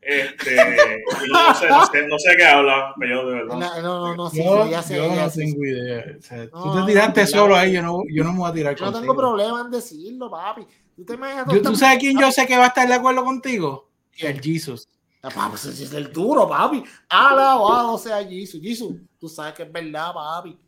[0.01, 3.57] Este, no, sé, no, sé, no sé qué habla, pero yo de verdad.
[3.57, 5.41] No, no, no, sí, yo, ya sé, yo ya no sé.
[5.41, 6.05] tengo idea.
[6.19, 8.75] O sea, tú te tiraste solo ahí, yo no, yo no me voy a tirar
[8.75, 10.67] Yo no tengo problema en decirlo, papi.
[10.97, 13.23] ¿Tú, te me yo, ¿Tú sabes quién yo sé que va a estar de acuerdo
[13.23, 13.91] contigo?
[14.17, 14.89] El Jesus.
[15.35, 16.85] Papi, ese es el duro, papi.
[17.09, 18.61] Alabado sea Jesus.
[18.61, 20.59] Jesus, tú sabes que es verdad, papi.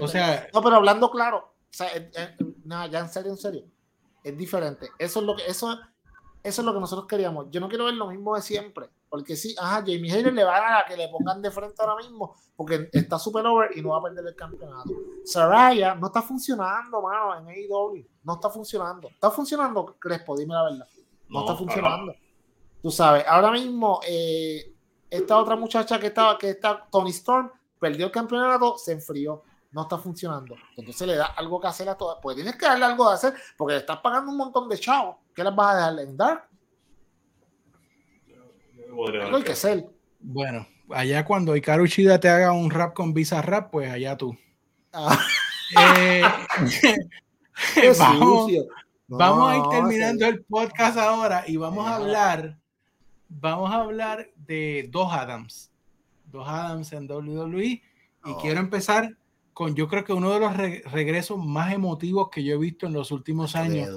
[0.00, 1.88] o sea, no, pero hablando claro, o sea,
[2.64, 3.64] nada, ya en serio, en serio,
[4.24, 4.90] es diferente.
[4.98, 5.78] Eso es lo que, eso,
[6.42, 7.46] eso es lo que nosotros queríamos.
[7.50, 10.56] Yo no quiero ver lo mismo de siempre, porque sí, ajá, Jamie Hayter le va
[10.56, 13.82] a dar a que le pongan de frente ahora mismo, porque está super over y
[13.82, 14.90] no va a perder el campeonato.
[15.24, 18.06] Saraya no está funcionando, mano, en AEW.
[18.24, 19.08] No está funcionando.
[19.08, 20.36] ¿Está funcionando, Crespo?
[20.36, 20.88] Dime la verdad.
[21.28, 22.14] No, está funcionando.
[22.82, 24.72] Tú sabes, ahora mismo, eh,
[25.10, 29.82] esta otra muchacha que estaba, que está, Tony Storm, perdió el campeonato, se enfrió, no
[29.82, 30.56] está funcionando.
[30.76, 32.18] Entonces le da algo que hacer a todas.
[32.22, 35.16] Pues tienes que darle algo de hacer, porque le estás pagando un montón de chavos.
[35.34, 36.48] ¿Qué les vas a dejar en Dark?
[38.88, 39.86] Algo hay que hacer.
[40.20, 44.36] Bueno, allá cuando Ikaru Chida te haga un rap con Visa Rap, pues allá tú.
[44.92, 45.18] Ah.
[45.98, 46.22] Eh,
[47.98, 48.52] vamos,
[49.06, 52.57] vamos, a ir terminando el podcast ahora y vamos a hablar
[53.28, 55.70] vamos a hablar de dos Adams.
[56.26, 57.64] Dos Adams en WWE.
[57.64, 57.82] Y
[58.24, 58.38] oh.
[58.38, 59.16] quiero empezar
[59.54, 62.92] con, yo creo que uno de los regresos más emotivos que yo he visto en
[62.92, 63.88] los últimos años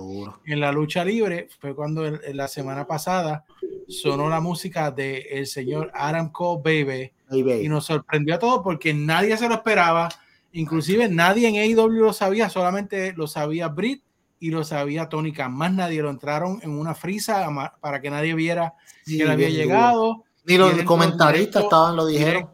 [0.45, 2.03] en la lucha libre fue cuando
[2.33, 3.45] la semana pasada
[3.87, 7.11] sonó la música del el señor Adam Cole Baby,
[7.61, 10.09] y nos sorprendió a todos porque nadie se lo esperaba.
[10.53, 14.03] Inclusive nadie en AEW lo sabía, solamente lo sabía Britt
[14.41, 15.53] y lo sabía Tony Khan.
[15.53, 17.47] Más nadie lo entraron en una frisa
[17.79, 18.73] para que nadie viera
[19.05, 20.23] que él había llegado.
[20.45, 22.49] Ni los comentaristas estaban, lo dijeron.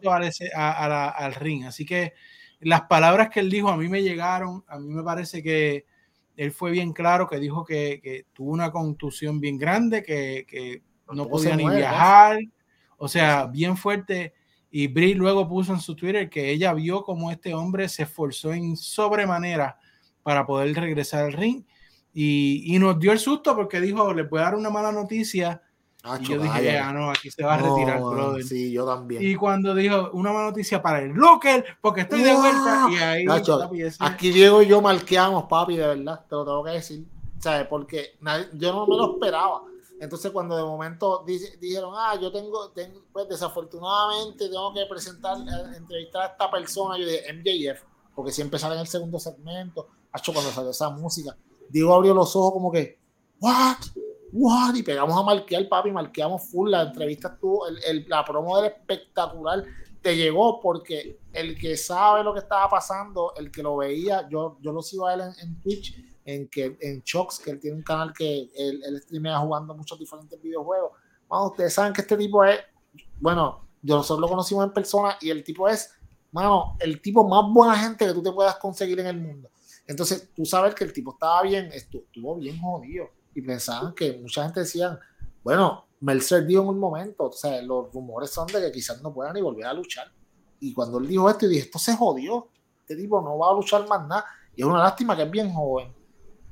[0.54, 1.64] al ring.
[1.64, 2.12] Así que
[2.60, 4.62] las palabras que él dijo a mí me llegaron.
[4.68, 5.86] A mí me parece que
[6.36, 11.56] él fue bien claro, que dijo que, tuvo una contusión bien grande, que, no podía
[11.56, 12.38] ni viajar.
[12.98, 14.34] O sea, bien fuerte.
[14.70, 18.52] Y Brie luego puso en su Twitter que ella vio como este hombre se esforzó
[18.52, 19.78] en sobremanera
[20.22, 21.64] para poder regresar al ring
[22.12, 25.62] y, y, nos dio el susto porque dijo, le puede dar una mala noticia.
[26.20, 28.42] y yo dije, ah, no, aquí se va a retirar, brother.
[28.42, 29.22] Sí, yo también.
[29.22, 32.88] Y cuando dijo una mala noticia para el Locker, porque estoy de vuelta.
[32.90, 33.26] Y ahí,
[34.00, 37.04] aquí Diego y yo marqueamos, papi, de verdad, te lo tengo que decir.
[37.38, 37.68] ¿Sabes?
[37.68, 38.16] Porque
[38.54, 39.62] yo no me lo esperaba.
[40.00, 41.24] Entonces, cuando de momento
[41.60, 46.96] dijeron, ah, yo tengo, tengo, pues desafortunadamente tengo que presentar, eh, entrevistar a esta persona,
[46.96, 47.82] yo dije, MJF,
[48.14, 51.36] porque siempre sale en el segundo segmento, hecho cuando salió esa música
[51.68, 52.98] Diego abrió los ojos como que,
[53.40, 53.76] ¿what?
[54.32, 54.74] ¿what?
[54.74, 56.70] Y pegamos a marquear, papi, marqueamos full.
[56.70, 59.64] La entrevista estuvo, el, la promo era espectacular.
[60.00, 64.58] Te llegó porque el que sabe lo que estaba pasando, el que lo veía, yo,
[64.60, 67.82] yo lo sigo a él en, Twitch, en, que, en Chox, que él tiene un
[67.82, 70.92] canal que él, él streamea jugando muchos diferentes videojuegos.
[71.26, 72.60] Bueno, ustedes saben que este tipo es,
[73.20, 75.90] bueno, nosotros lo conocimos en persona y el tipo es,
[76.30, 79.50] mano, el tipo más buena gente que tú te puedas conseguir en el mundo.
[79.88, 83.08] Entonces, tú sabes que el tipo estaba bien, estuvo bien jodido.
[83.34, 85.00] Y pensaban que mucha gente decía,
[85.42, 89.14] bueno, Mercer dijo en un momento, o sea, los rumores son de que quizás no
[89.14, 90.12] puedan ni volver a luchar.
[90.60, 92.48] Y cuando él dijo esto, y dije, esto se jodió.
[92.80, 94.26] Este tipo no va a luchar más nada.
[94.54, 95.90] Y es una lástima que es bien joven.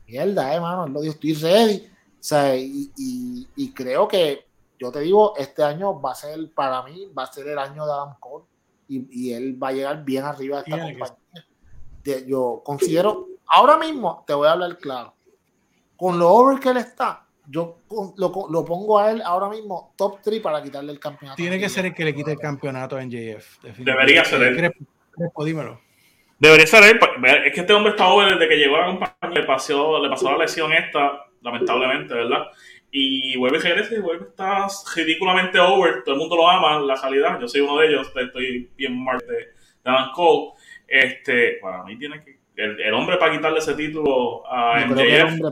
[0.07, 0.87] Mierda, eh, mano.
[0.87, 1.87] Él lo dijo, estoy ready.
[2.19, 2.91] O sea, y,
[3.55, 4.47] y, creo que,
[4.79, 7.85] yo te digo, este año va a ser, para mí, va a ser el año
[7.85, 8.47] de Adam Cole.
[8.89, 11.17] Y, y él va a llegar bien arriba de esta compañía
[12.27, 15.15] yo considero, ahora mismo te voy a hablar claro,
[15.97, 17.79] con lo over que él está, yo
[18.17, 21.37] lo, lo pongo a él ahora mismo top 3 para quitarle el campeonato.
[21.37, 23.63] Tiene que ser el que le quite el campeonato en JF.
[23.79, 24.73] Debería ser él.
[25.45, 25.81] dímelo.
[26.39, 27.01] Debería ser él.
[27.45, 29.41] Es que este hombre está over desde que llegó a la compañía.
[29.41, 32.47] Le pasó, le pasó la lesión esta, lamentablemente, ¿verdad?
[32.91, 36.03] Y vuelve y regresa y vuelve está ridículamente over.
[36.05, 37.39] Todo el mundo lo ama, la realidad.
[37.41, 38.13] Yo soy uno de ellos.
[38.15, 40.53] Estoy bien mal de, de Cole.
[40.87, 45.43] Este, para mí tiene que, el, hombre para quitarle ese título a MJF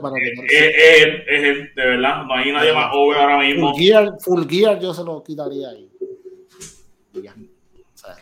[0.48, 3.72] es, de verdad, no hay nadie más over ahora mismo.
[3.72, 5.90] Full Gear, full gear yo se lo quitaría ahí.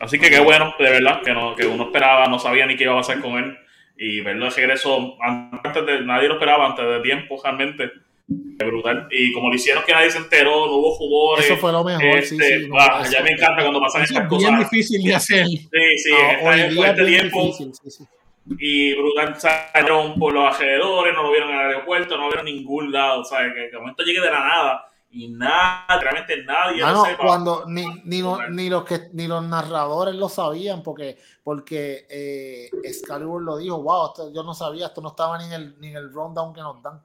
[0.01, 2.85] Así que qué bueno, de verdad, que, no, que uno esperaba, no sabía ni qué
[2.85, 3.57] iba a pasar con él.
[3.97, 7.91] Y verlo de regreso, antes de, nadie lo esperaba, antes de tiempo, realmente.
[8.27, 9.09] Brutal.
[9.11, 11.47] Y como lo hicieron que nadie se enteró, no hubo jugadores.
[11.47, 14.45] Eso fue lo mejor, sí, este, ah, ya me encanta cuando pasan estas cosas.
[14.45, 15.47] Es bien difícil de hacer.
[15.47, 17.43] Sí, sí, ah, en este tiempo.
[17.45, 18.05] Difícil, sí, sí
[18.59, 22.49] y brutal salieron por los alrededores, no lo vieron en el aeropuerto, no lo vieron
[22.49, 23.53] en ningún lado, ¿sabes?
[23.55, 28.23] Que, el momento llegue de la nada y nada, realmente nadie no, cuando ni, ni,
[28.51, 34.33] ni, los que ni los narradores lo sabían porque porque eh, Excalibur lo dijo, wow,
[34.35, 36.83] yo no sabía, esto no estaba ni en el ni en el rundown que nos
[36.83, 37.03] dan.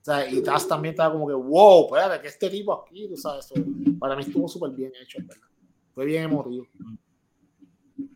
[0.00, 3.16] O sea, y Taz también estaba como que, wow, espérate, que este tipo aquí, tú
[3.16, 3.52] sabes,
[3.98, 5.46] para mí estuvo súper bien hecho, ¿verdad?
[5.94, 6.66] Fue bien emotivo.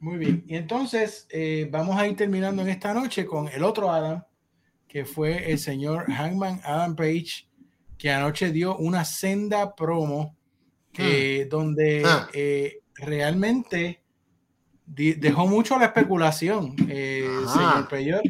[0.00, 0.44] Muy bien.
[0.46, 4.22] Y entonces eh, vamos a ir terminando en esta noche con el otro Adam,
[4.88, 7.48] que fue el señor Hangman Adam Page,
[7.98, 10.36] que anoche dio una senda promo
[10.92, 11.48] que, hmm.
[11.50, 12.28] donde ah.
[12.32, 14.02] eh, realmente
[14.86, 18.22] dejó mucho la especulación, eh, señor Peyor,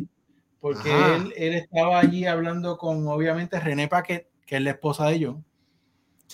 [0.64, 5.22] porque él, él, estaba allí hablando con, obviamente, René Paquet, que es la esposa de
[5.22, 5.44] John.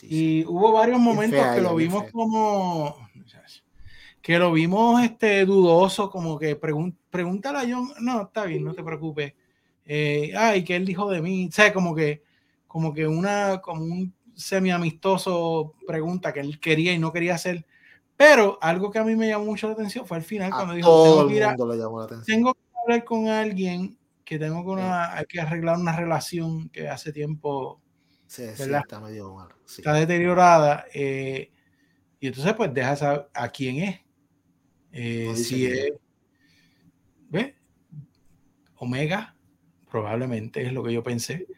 [0.02, 2.96] y hubo varios momentos que lo vimos como
[4.22, 8.84] que lo vimos este, dudoso, como que pregúntale a John, no, está bien, no te
[8.84, 9.34] preocupes.
[9.84, 12.22] Eh, ay, que él dijo de mí, o sea, como que,
[12.68, 17.66] como que una, como un semi amistoso pregunta que él quería y no quería hacer.
[18.16, 21.26] Pero algo que a mí me llamó mucho la atención fue al final cuando dijo,
[22.24, 23.98] tengo que, hablar con alguien
[24.30, 27.82] que tengo que, una, hay que arreglar una relación que hace tiempo
[28.28, 30.84] está, medio mal, está deteriorada.
[30.94, 31.50] Eh,
[32.20, 34.00] y entonces pues deja saber a quién es.
[34.92, 35.94] Eh, si es,
[38.76, 39.34] Omega,
[39.90, 41.48] probablemente es lo que yo pensé.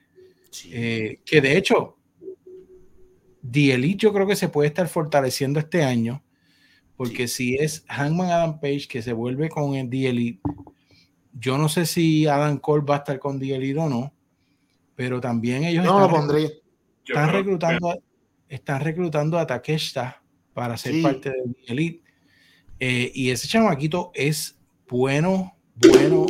[0.70, 1.98] Eh, que de hecho,
[3.50, 6.24] The Elite yo creo que se puede estar fortaleciendo este año,
[6.96, 10.40] porque si es Hangman Adam Page que se vuelve con el The Elite,
[11.32, 14.12] yo no sé si Adam Cole va a estar con The Elite o no,
[14.94, 18.02] pero también ellos están, reclutando,
[18.48, 20.22] están reclutando a Takeshita
[20.52, 22.02] para ser parte de The Elite.
[22.78, 24.58] Eh, y ese chamaquito es
[24.88, 26.26] bueno, bueno.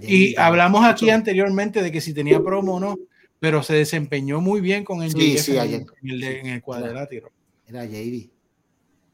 [0.00, 2.96] y hablamos aquí anteriormente de que si tenía promo o no,
[3.40, 7.30] pero se desempeñó muy bien con el, en, el, cuadrilátero.
[7.66, 8.30] Era JD.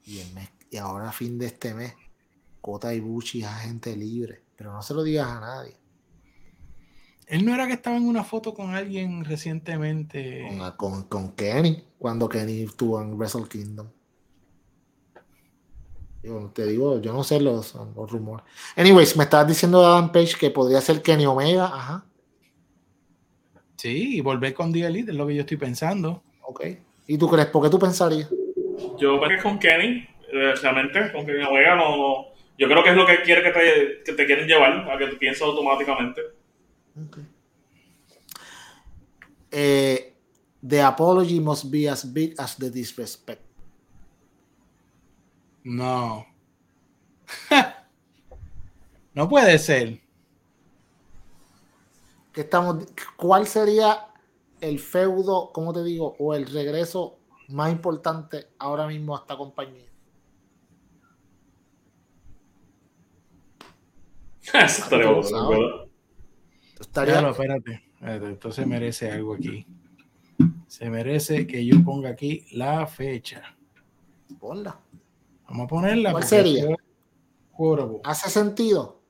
[0.07, 0.23] Y,
[0.71, 1.95] y ahora a fin de este mes,
[2.61, 4.44] Kota Ibushi es agente libre.
[4.57, 5.77] Pero no se lo digas a nadie.
[7.27, 10.47] Él no era que estaba en una foto con alguien recientemente.
[10.77, 13.89] Con, con Kenny, cuando Kenny estuvo en Wrestle Kingdom.
[16.23, 18.47] Yo te digo, yo no sé los, rumores.
[18.77, 22.05] Anyways, me estabas diciendo Adam Page que podría ser Kenny Omega, ajá.
[23.77, 26.23] Sí, y volver con The Elite es lo que yo estoy pensando.
[26.43, 26.65] Ok.
[27.07, 27.49] ¿Y tú crees?
[27.49, 28.31] ¿Por qué tú pensarías?
[28.99, 32.97] Yo creo que con Kenny, eh, realmente, con Kenny Omega no, Yo creo que es
[32.97, 36.21] lo que quiere que te, que te quieren llevar, a que tú pienses automáticamente.
[39.51, 40.15] Eh,
[40.63, 43.43] the apology must be as big as the disrespect.
[45.65, 46.27] No.
[49.15, 50.01] no puede ser.
[52.33, 52.85] Que estamos,
[53.17, 54.07] ¿Cuál sería
[54.61, 59.94] el feudo, como te digo, o el regreso más importante ahora mismo a esta compañía?
[64.65, 65.87] estaría bueno,
[66.79, 67.29] Estaría...
[67.29, 67.83] espérate.
[68.01, 69.67] Entonces merece algo aquí.
[70.67, 73.57] Se merece que yo ponga aquí la fecha.
[74.39, 74.79] Ponla.
[75.49, 76.13] Vamos a ponerla.
[76.13, 76.77] ¿Cuál sería?
[78.03, 79.01] ¿Hace sentido?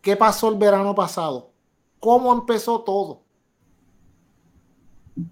[0.00, 1.52] ¿Qué pasó el verano pasado?
[1.98, 3.22] ¿Cómo empezó todo?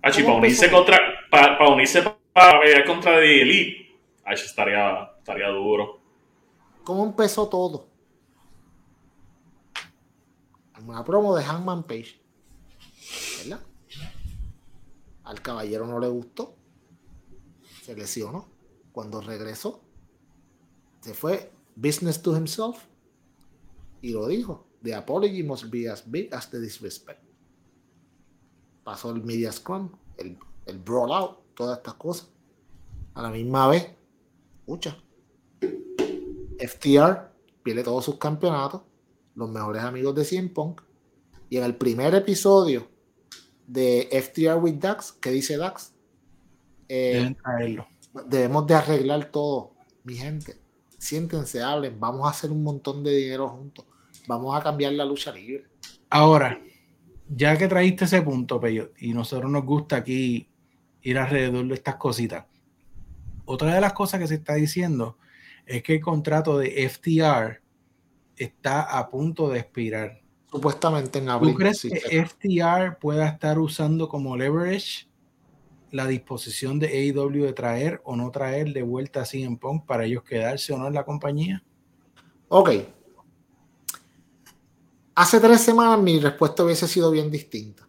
[0.03, 0.99] Achi, para unirse contra,
[1.31, 2.03] para, unirse
[2.33, 6.01] para ver contra The Elite, estaría, estaría duro.
[6.83, 7.87] ¿Cómo empezó todo?
[10.87, 12.21] Una promo de Hangman Page.
[13.39, 13.61] ¿Verdad?
[15.25, 16.57] Al caballero no le gustó.
[17.83, 18.49] Se lesionó
[18.93, 19.83] cuando regresó,
[21.01, 22.85] se fue business to himself
[24.01, 24.67] y lo dijo.
[24.83, 27.23] The apology must be as big as the disrespect.
[28.85, 32.29] Pasó el media scrum, el, el brawl out, todas estas cosas.
[33.15, 33.91] A la misma vez,
[34.61, 34.97] escucha.
[36.59, 37.33] FTR
[37.63, 38.83] pierde todos sus campeonatos,
[39.37, 40.83] los mejores amigos de CM Punk.
[41.49, 42.89] Y en el primer episodio
[43.67, 45.95] de FTR with Dax, ¿qué dice Dax?
[46.89, 47.37] Eh,
[48.27, 50.59] debemos de arreglar todo, mi gente.
[50.99, 53.85] Siéntense, hablen, vamos a hacer un montón de dinero juntos.
[54.27, 55.67] vamos a cambiar la lucha libre.
[56.11, 56.61] Ahora,
[57.29, 60.49] ya que traíste ese punto, Peyo, y nosotros nos gusta aquí
[61.03, 62.47] ir alrededor de estas cositas,
[63.45, 65.19] otra de las cosas que se está diciendo
[65.67, 67.61] es que el contrato de FTR
[68.37, 70.21] está a punto de expirar.
[70.51, 71.53] Supuestamente en abril.
[71.53, 75.09] ¿Tú crees que FTR pueda estar usando como leverage
[75.91, 80.05] la disposición de AEW de traer o no traer de vuelta a CM Punk para
[80.05, 81.63] ellos quedarse o no en la compañía?
[82.49, 82.71] Ok.
[85.15, 87.89] Hace tres semanas mi respuesta hubiese sido bien distinta.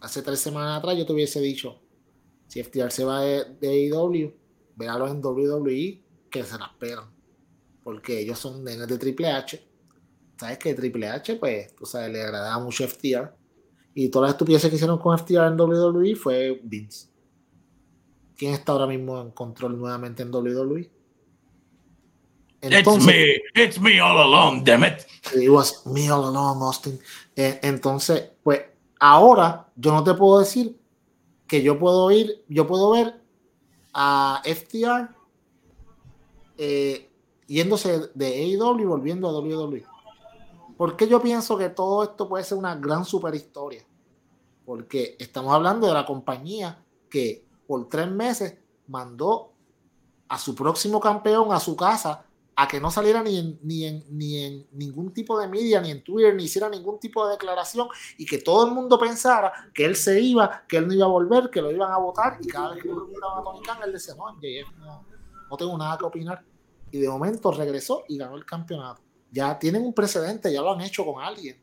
[0.00, 1.80] Hace tres semanas atrás yo te hubiese dicho,
[2.46, 4.32] si FTR se va de, de AEW,
[4.76, 7.17] véalo en WWE que se la esperan.
[7.88, 9.66] Porque ellos son nenes de Triple H.
[10.38, 13.34] Sabes que Triple H, pues, tú sabes, le agradaba mucho FTR.
[13.94, 17.08] Y todas las estupideces que hicieron con FTR en WWE fue Vince.
[18.36, 20.90] ¿Quién está ahora mismo en control nuevamente en WWE?
[22.60, 25.06] Entonces, it's me, it's me all along, damn it.
[25.34, 27.00] It was me all along, Austin.
[27.34, 28.64] Eh, entonces, pues
[29.00, 30.78] ahora yo no te puedo decir
[31.46, 33.18] que yo puedo ir, yo puedo ver
[33.94, 35.08] a FTR
[36.58, 37.07] eh,
[37.48, 39.84] yéndose de AEW y volviendo a WWE.
[40.76, 43.84] ¿Por qué yo pienso que todo esto puede ser una gran super historia?
[44.64, 49.52] Porque estamos hablando de la compañía que por tres meses mandó
[50.28, 52.24] a su próximo campeón a su casa
[52.54, 55.92] a que no saliera ni en, ni, en, ni en ningún tipo de media, ni
[55.92, 57.86] en Twitter, ni hiciera ningún tipo de declaración
[58.16, 61.08] y que todo el mundo pensara que él se iba, que él no iba a
[61.08, 63.92] volver, que lo iban a votar y cada vez que preguntaban a Tony Khan, él
[63.92, 65.04] decía, no,
[65.48, 66.44] no tengo nada que opinar.
[66.90, 69.02] Y de momento regresó y ganó el campeonato.
[69.30, 71.60] Ya tienen un precedente, ya lo han hecho con alguien.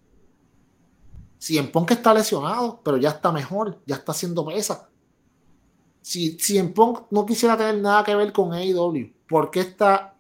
[1.38, 4.90] Si en Punk está lesionado, pero ya está mejor, ya está haciendo mesa.
[6.02, 10.16] Si, si en Punk no quisiera tener nada que ver con AEW, ¿por qué está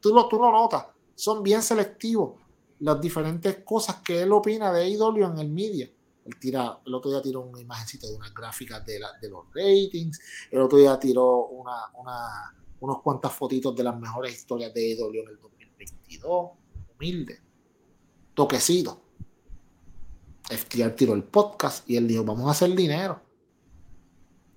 [0.00, 2.40] tú lo, tú lo notas, son bien selectivos
[2.80, 5.90] las diferentes cosas que él opina de AEW en el media.
[6.24, 10.20] Él tira, el otro día tiró una imagencita de unas gráficas de, de los ratings,
[10.50, 15.22] el otro día tiró una, una, unos cuantas fotitos de las mejores historias de AEW
[15.22, 16.50] en el 2022,
[16.96, 17.40] humilde,
[18.34, 19.00] toquecito.
[20.48, 23.20] FTR tiró el podcast y él dijo, vamos a hacer dinero.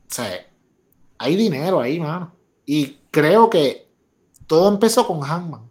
[0.10, 0.46] O sea,
[1.18, 2.34] hay dinero ahí, mano.
[2.66, 3.90] Y creo que
[4.48, 5.70] todo empezó con Hangman.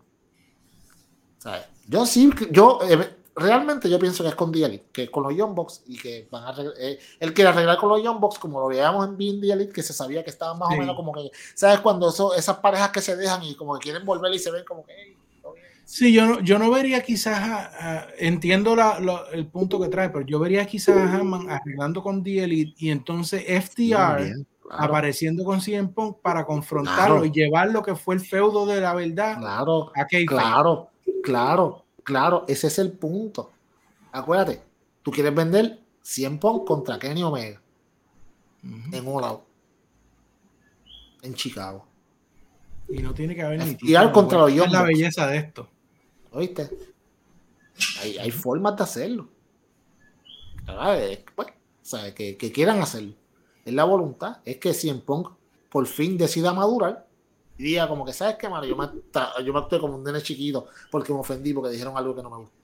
[1.89, 5.55] Yo sí, yo eh, realmente yo pienso que es con The que con los Young
[5.55, 8.68] Bucks y que van a eh, él quiere arreglar con los Young Bucks como lo
[8.68, 11.80] veíamos en The Elite, que se sabía que estaban más o menos como que, ¿sabes?
[11.80, 14.64] Cuando eso, esas parejas que se dejan y como que quieren volver y se ven
[14.64, 15.16] como que...
[15.84, 18.76] Sí, yo no, yo no vería quizás, entiendo
[19.32, 22.91] el punto que trae, pero yo vería quizás a Hangman arreglando con The Elite y
[22.91, 28.66] entonces FTR apareciendo con CM Punk para confrontarlo y llevar lo que fue el feudo
[28.66, 30.91] de la verdad claro, a Claro,
[31.22, 33.53] claro, claro, ese es el punto.
[34.13, 34.63] Acuérdate,
[35.03, 37.63] tú quieres vender 100 Punk contra Kenny Omega
[38.63, 39.45] en un lado
[41.23, 41.87] en Chicago.
[42.89, 45.69] Y no tiene que haber ni Y al contra los Es la belleza de esto.
[46.33, 46.69] ¿Oíste?
[48.01, 49.29] Hay, hay formas de hacerlo.
[51.37, 51.49] Pues,
[51.83, 52.15] ¿sabes?
[52.15, 53.15] Que, que quieran hacerlo
[53.65, 55.29] es la voluntad, es que si en Punk
[55.69, 57.07] por fin decida madurar
[57.61, 58.70] y diga como que, ¿sabes qué, Mario?
[58.70, 58.88] Yo me,
[59.45, 62.30] yo me actué como un nene chiquito porque me ofendí porque dijeron algo que no
[62.30, 62.54] me gustó.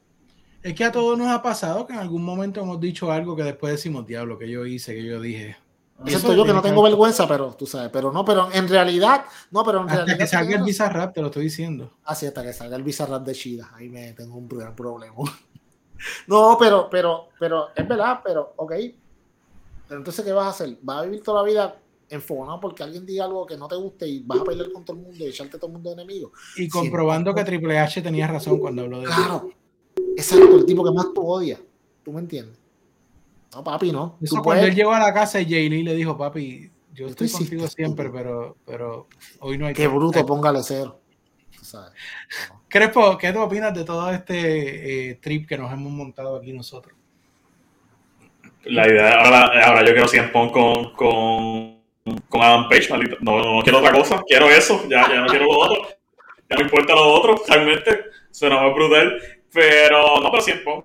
[0.62, 3.43] Es que a todos nos ha pasado que en algún momento hemos dicho algo que
[3.43, 5.59] después decimos, diablo, que yo hice, que yo dije.
[6.02, 9.62] Excepto yo que no tengo vergüenza, pero tú sabes, pero no, pero en realidad, no,
[9.64, 11.93] pero en hasta que salga el Bizarrap, te lo estoy diciendo.
[12.02, 15.14] Ah, sí, hasta que salga el Bizarrap de Chida, ahí me tengo un gran problema.
[16.27, 18.73] no, pero, pero, pero, es verdad, pero, ok,
[19.90, 20.78] entonces, ¿qué vas a hacer?
[20.81, 21.77] ¿Vas a vivir toda la vida
[22.09, 24.97] enfogonado porque alguien diga algo que no te guste y vas a pelear con todo
[24.97, 26.33] el mundo y echarte todo el mundo de enemigo?
[26.57, 29.51] Y comprobando que Triple H tenía razón cuando habló de Claro,
[30.16, 31.61] exacto, el tipo que más tú odias.
[32.05, 32.57] ¿Tú me entiendes?
[33.53, 34.16] No, papi, no.
[34.20, 37.28] Eso cuando él llegó a la casa y Jay Lee le dijo, papi, yo estoy
[37.28, 39.09] contigo siempre, pero, pero
[39.41, 41.01] hoy no hay Qué bruto, póngale cero.
[42.69, 46.97] Crespo, ¿qué tú opinas de todo este eh, trip que nos hemos montado aquí nosotros?
[48.66, 51.76] la idea, ahora, ahora yo quiero 100 Pong con, con,
[52.28, 52.89] con Adam Page,
[53.20, 55.89] No, no, quiero otra cosa, quiero eso, ya, no quiero lo otro.
[56.49, 59.20] Ya no importa lo otro, realmente suena más brutal.
[59.53, 60.85] Pero no, pero 100 Pong,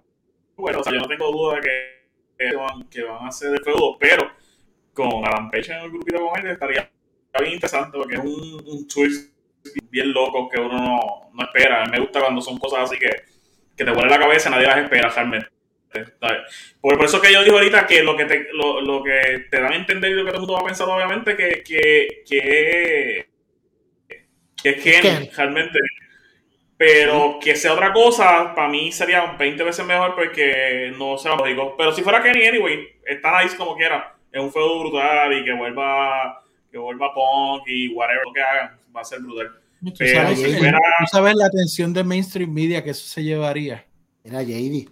[0.55, 2.55] bueno, o sea, yo no tengo duda de que,
[2.89, 4.31] que, van, a hacer el feudo, pero
[4.93, 6.89] con Adam Page en el grupito con él estaría
[7.39, 9.33] bien interesante porque es un, un twist
[9.89, 11.81] bien loco que uno no, no espera.
[11.81, 13.09] A mí me gusta cuando son cosas así que,
[13.75, 15.47] que te pone la cabeza y nadie las espera realmente.
[16.79, 19.73] Por, eso que yo digo ahorita que lo que te, lo, lo que te dan
[19.73, 23.27] a entender y lo que todo el mundo va a pensar, obviamente, que, que, que,
[24.55, 25.79] que Ken, realmente.
[26.77, 31.75] Pero que sea otra cosa, para mí sería 20 veces mejor porque no sea lógico.
[31.77, 34.15] Pero si fuera Kenny, anyway, está nice como quiera.
[34.31, 36.41] Es un feudo brutal y que vuelva,
[36.71, 39.51] que vuelva Punk y whatever lo que hagan, va a ser brutal.
[39.83, 40.05] ¿Tú
[41.11, 43.85] sabes, la atención de mainstream media que eso se llevaría.
[44.23, 44.89] Mira, JD,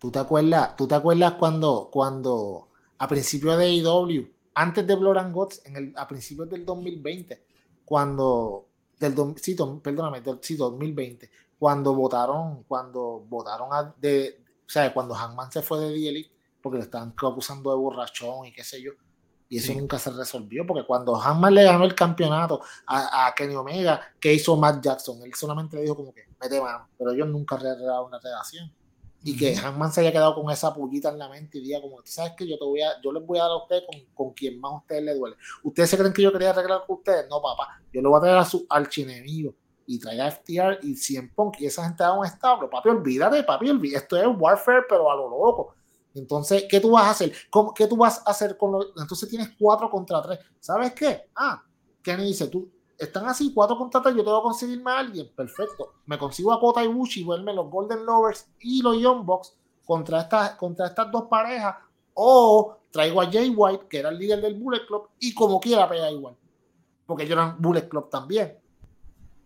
[0.00, 2.68] ¿tú te acuerdas, ¿tú te acuerdas cuando, cuando
[2.98, 7.44] a principios de AEW, antes de Blood and Gods, en el, a principios del 2020,
[7.84, 8.66] cuando,
[8.98, 15.14] del, sí, perdóname, del, sí, 2020, cuando votaron, cuando votaron a, de, o sea, cuando
[15.14, 16.30] Hangman se fue de DLE,
[16.62, 18.92] porque le estaban acusando de borrachón y qué sé yo,
[19.50, 24.00] y eso nunca se resolvió, porque cuando Hangman le ganó el campeonato a, Kenny Omega,
[24.20, 25.20] ¿qué hizo Matt Jackson?
[25.24, 28.72] Él solamente le dijo como que, mete mano, pero ellos nunca arreglaron una relación.
[29.22, 31.98] Y que Hangman se haya quedado con esa pullita en la mente y diga como,
[32.04, 32.48] ¿sabes qué?
[32.48, 34.72] Yo, te voy a, yo les voy a dar a ustedes con, con quien más
[34.72, 35.36] a ustedes les duele.
[35.62, 37.28] ¿Ustedes se creen que yo quería arreglar con ustedes?
[37.28, 37.82] No, papá.
[37.92, 39.54] Yo le voy a traer a su archienemigo
[39.86, 42.70] y traiga a FTR y 100 Punk y esa gente da un establo.
[42.70, 44.04] Papi, olvídate, papi, olvídate.
[44.04, 45.74] Esto es Warfare, pero a lo loco.
[46.14, 47.32] Entonces, ¿qué tú vas a hacer?
[47.50, 48.92] ¿Cómo, ¿Qué tú vas a hacer con los...
[48.96, 50.38] Entonces tienes cuatro contra tres.
[50.58, 51.22] ¿Sabes qué?
[51.34, 51.62] Ah,
[52.02, 52.70] Kenny dice, tú,
[53.00, 55.30] están así, cuatro contra tres, yo tengo que conseguirme a alguien.
[55.34, 55.94] Perfecto.
[56.06, 59.56] Me consigo a Kota Ibushi, vuelve los Golden Lovers y los Young Bucks
[59.86, 61.76] contra estas, contra estas dos parejas.
[62.14, 65.88] O traigo a Jay White, que era el líder del Bullet Club, y como quiera
[65.88, 66.36] pega igual.
[67.06, 68.58] Porque ellos eran Bullet Club también.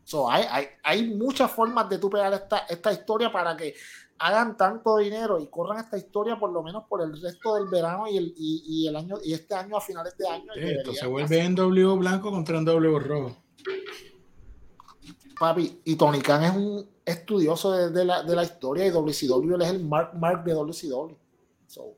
[0.03, 3.75] So, hay, hay, hay, muchas formas de tú pegar esta, esta historia para que
[4.19, 8.07] hagan tanto dinero y corran esta historia por lo menos por el resto del verano
[8.09, 10.53] y el, y, el año y este año a finales de año.
[10.55, 13.44] Esto se vuelve en W blanco contra en W rojo.
[15.39, 19.63] Papi, y Tony Khan es un estudioso de, la, de la, historia y WCW, él
[19.63, 21.17] es el Mark Mark de WCW.
[21.67, 21.97] So,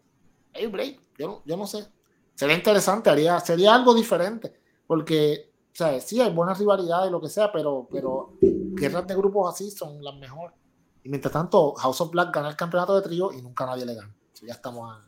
[0.53, 1.87] hey, break, yo, yo no sé.
[2.35, 3.11] Sería interesante,
[3.45, 7.89] sería algo diferente, porque, o sea, sí hay buenas rivalidades y lo que sea, pero,
[7.91, 10.57] pero guerras de grupos así son las mejores.
[11.03, 13.95] Y mientras tanto, House of Black gana el campeonato de trío y nunca nadie le
[13.95, 14.15] gana.
[14.43, 15.06] ya estamos a...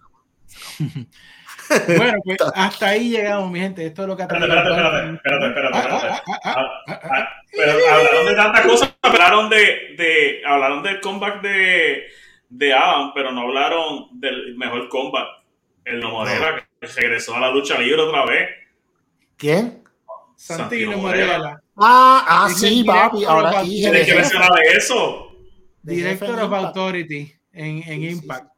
[1.99, 3.87] bueno, pues hasta ahí llegamos, mi gente.
[3.87, 7.29] Esto es lo que ha Espérate, espérate, espérate, espérate, espérate.
[7.53, 12.05] Pero hablaron de tantas cosas, hablaron de, de hablaron del comeback de,
[12.49, 15.27] de Adam, pero no hablaron del mejor comeback.
[15.85, 18.51] El no Morera, que regresó a la lucha libre otra vez.
[19.37, 19.83] ¿Quién?
[20.37, 21.63] Santino, Morela.
[21.77, 23.25] Ah, ah, sí, papi.
[23.25, 23.81] Ahora sí.
[23.81, 25.33] Tienes que mencionar eso.
[25.83, 28.58] Director of Authority en, en Impact.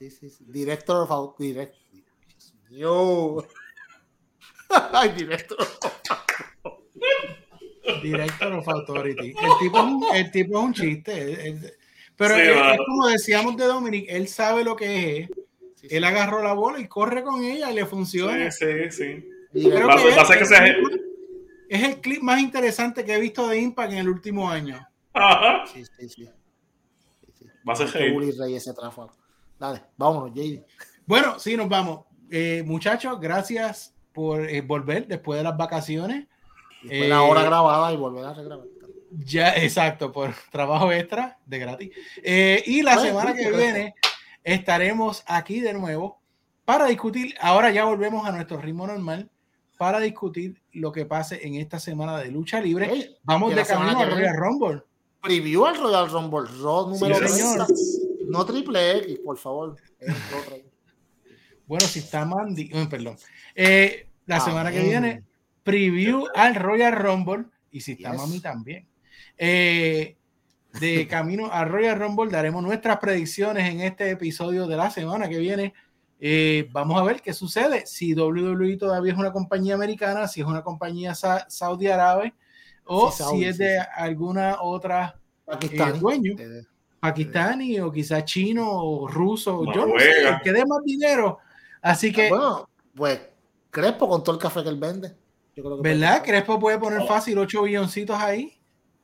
[0.00, 0.44] Sí, sí, sí.
[0.48, 1.66] Director of Authority.
[2.70, 3.46] Yo.
[4.92, 5.58] Ay, Director
[8.02, 9.28] Director of Authority.
[9.28, 11.74] El tipo es un, el tipo es un chiste.
[12.16, 15.30] pero es, como decíamos de Dominic, él sabe lo que es.
[15.82, 18.50] Él agarró la bola y corre con ella y le funciona.
[18.50, 19.22] Sí, sí,
[19.52, 19.68] sí.
[19.68, 20.64] Creo que es, que sea...
[21.68, 24.80] es el clip más interesante que he visto de Impact en el último año.
[25.12, 25.66] Ajá.
[25.66, 26.30] Sí, sí, sí.
[27.68, 28.72] Va a ser Rey ese
[29.60, 30.64] Dale, vámonos, JD.
[31.04, 32.06] Bueno, sí, nos vamos.
[32.30, 36.26] Eh, muchachos, gracias por eh, volver después de las vacaciones.
[36.82, 38.66] Después la hora eh, grabada y volver a regrabar.
[39.10, 41.90] Ya, exacto, por trabajo extra de gratis.
[42.24, 43.94] y la semana que viene
[44.42, 46.22] estaremos aquí de nuevo
[46.64, 47.34] para discutir.
[47.38, 49.28] Ahora ya volvemos a nuestro ritmo normal
[49.76, 53.14] para discutir lo que pase en esta semana de lucha libre.
[53.24, 54.84] Vamos de camino a Royal Rumble
[55.22, 57.42] preview al Royal Rumble Raw número sí,
[58.28, 59.76] No triple X, por favor.
[61.66, 63.16] bueno, si está Mandy, oh, perdón.
[63.54, 65.24] Eh, la ah, semana que viene,
[65.62, 68.86] preview al Royal Rumble y si está Mami también.
[69.36, 70.16] Eh,
[70.78, 75.38] de camino al Royal Rumble daremos nuestras predicciones en este episodio de la semana que
[75.38, 75.74] viene.
[76.20, 77.86] Eh, vamos a ver qué sucede.
[77.86, 82.34] Si WWE todavía es una compañía americana, si es una compañía sa saudí árabe,
[82.84, 85.16] o si es de alguna otra
[85.60, 86.34] eh, dueño,
[87.00, 90.10] pakistani o quizás chino o ruso, yo no sé,
[90.42, 91.38] que dé más dinero.
[91.82, 92.28] Así que.
[92.28, 93.20] Bueno, pues
[93.70, 95.14] Crespo con todo el café que él vende.
[95.80, 96.22] ¿Verdad?
[96.24, 98.58] Crespo puede poner fácil 8 billoncitos ahí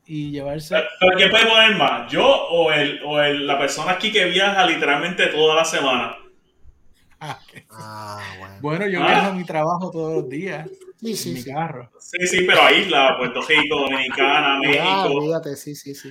[0.06, 0.74] y llevarse.
[1.00, 2.10] ¿Pero quién puede poner más?
[2.10, 6.16] ¿Yo o, el, o el, la persona aquí que viaja literalmente toda la semana?
[7.18, 7.38] Ah,
[7.70, 8.54] ah, bueno.
[8.60, 8.86] bueno.
[8.88, 10.68] yo viajo a mi trabajo todos los días.
[11.00, 11.90] Sí, sí, mi carro.
[11.98, 15.20] Sí, sí, pero a isla, Puerto Rico, Dominicana, México.
[15.22, 16.10] Fíjate, sí, sí, sí.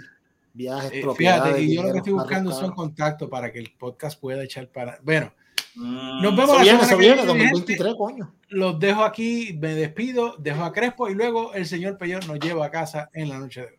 [0.54, 4.20] Viajes, eh, Fíjate, y yo lo que estoy buscando son contactos para que el podcast
[4.20, 5.00] pueda echar para.
[5.04, 5.34] Bueno,
[5.76, 6.22] mm.
[6.22, 8.34] nos vemos la semana viene, 2023, coño.
[8.50, 12.66] Los dejo aquí, me despido, dejo a Crespo y luego el señor Peyor nos lleva
[12.66, 13.74] a casa en la noche de hoy.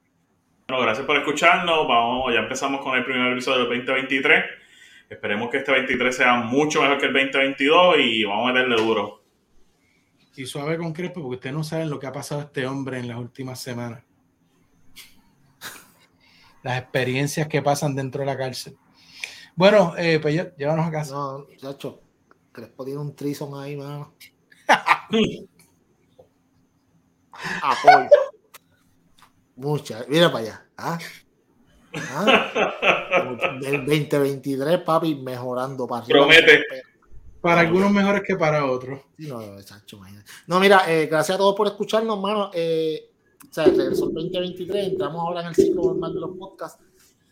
[0.68, 1.88] Bueno, gracias por escucharnos.
[1.88, 4.44] Vamos, ya empezamos con el primer episodio del 2023.
[5.08, 9.22] Esperemos que este 23 sea mucho mejor que el 2022 y vamos a meterle duro.
[10.34, 12.98] Y suave con Crespo, porque ustedes no saben lo que ha pasado a este hombre
[12.98, 14.02] en las últimas semanas.
[16.62, 18.76] las experiencias que pasan dentro de la cárcel.
[19.54, 21.14] Bueno, eh, pues ya, llévanos a casa.
[21.14, 22.02] No, chacho,
[22.52, 24.14] Crespo tiene un trison ahí, mano.
[27.62, 28.08] Apoyo.
[29.54, 30.66] Mucha, mira para allá.
[30.76, 30.98] ¿Ah?
[32.10, 33.58] ¿Ah?
[33.62, 36.64] El 2023, papi, mejorando para Promete.
[37.40, 39.00] Para algunos mejores que para otros.
[39.18, 39.40] No,
[40.46, 42.50] no mira, eh, gracias a todos por escucharnos, mano.
[42.52, 43.10] Eh,
[43.48, 46.82] o sea, regresó el 2023, entramos ahora en el ciclo normal de los podcasts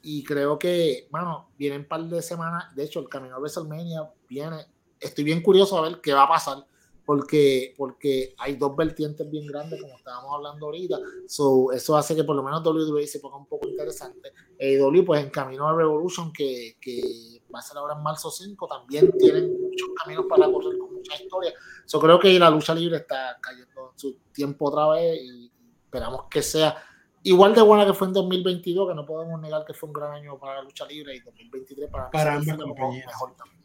[0.04, 4.10] y creo que, bueno, vienen un par de semanas, de hecho, el camino a WrestleMania
[4.28, 4.66] viene,
[5.00, 6.58] estoy bien curioso a ver qué va a pasar,
[7.06, 12.22] porque, porque hay dos vertientes bien grandes, como estábamos hablando ahorita, so, eso hace que
[12.22, 14.32] por lo menos WWE se ponga un poco interesante.
[14.60, 18.66] AEW, pues en camino a Revolution, que, que va a ser ahora en marzo 5,
[18.66, 21.52] también tienen muchos caminos para correr con mucha historia.
[21.86, 25.50] Yo creo que la lucha libre está cayendo en su tiempo otra vez y
[25.84, 26.76] esperamos que sea
[27.22, 30.12] igual de buena que fue en 2022, que no podemos negar que fue un gran
[30.12, 33.64] año para la lucha libre y 2023 para, para mejor también.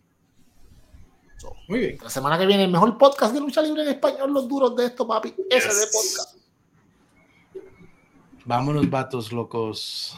[1.68, 1.98] Muy bien.
[2.02, 4.86] La semana que viene, el mejor podcast de lucha libre en español, los duros de
[4.86, 5.34] esto, papi.
[5.50, 6.38] Ese de podcast.
[8.46, 10.16] Vámonos, vatos locos.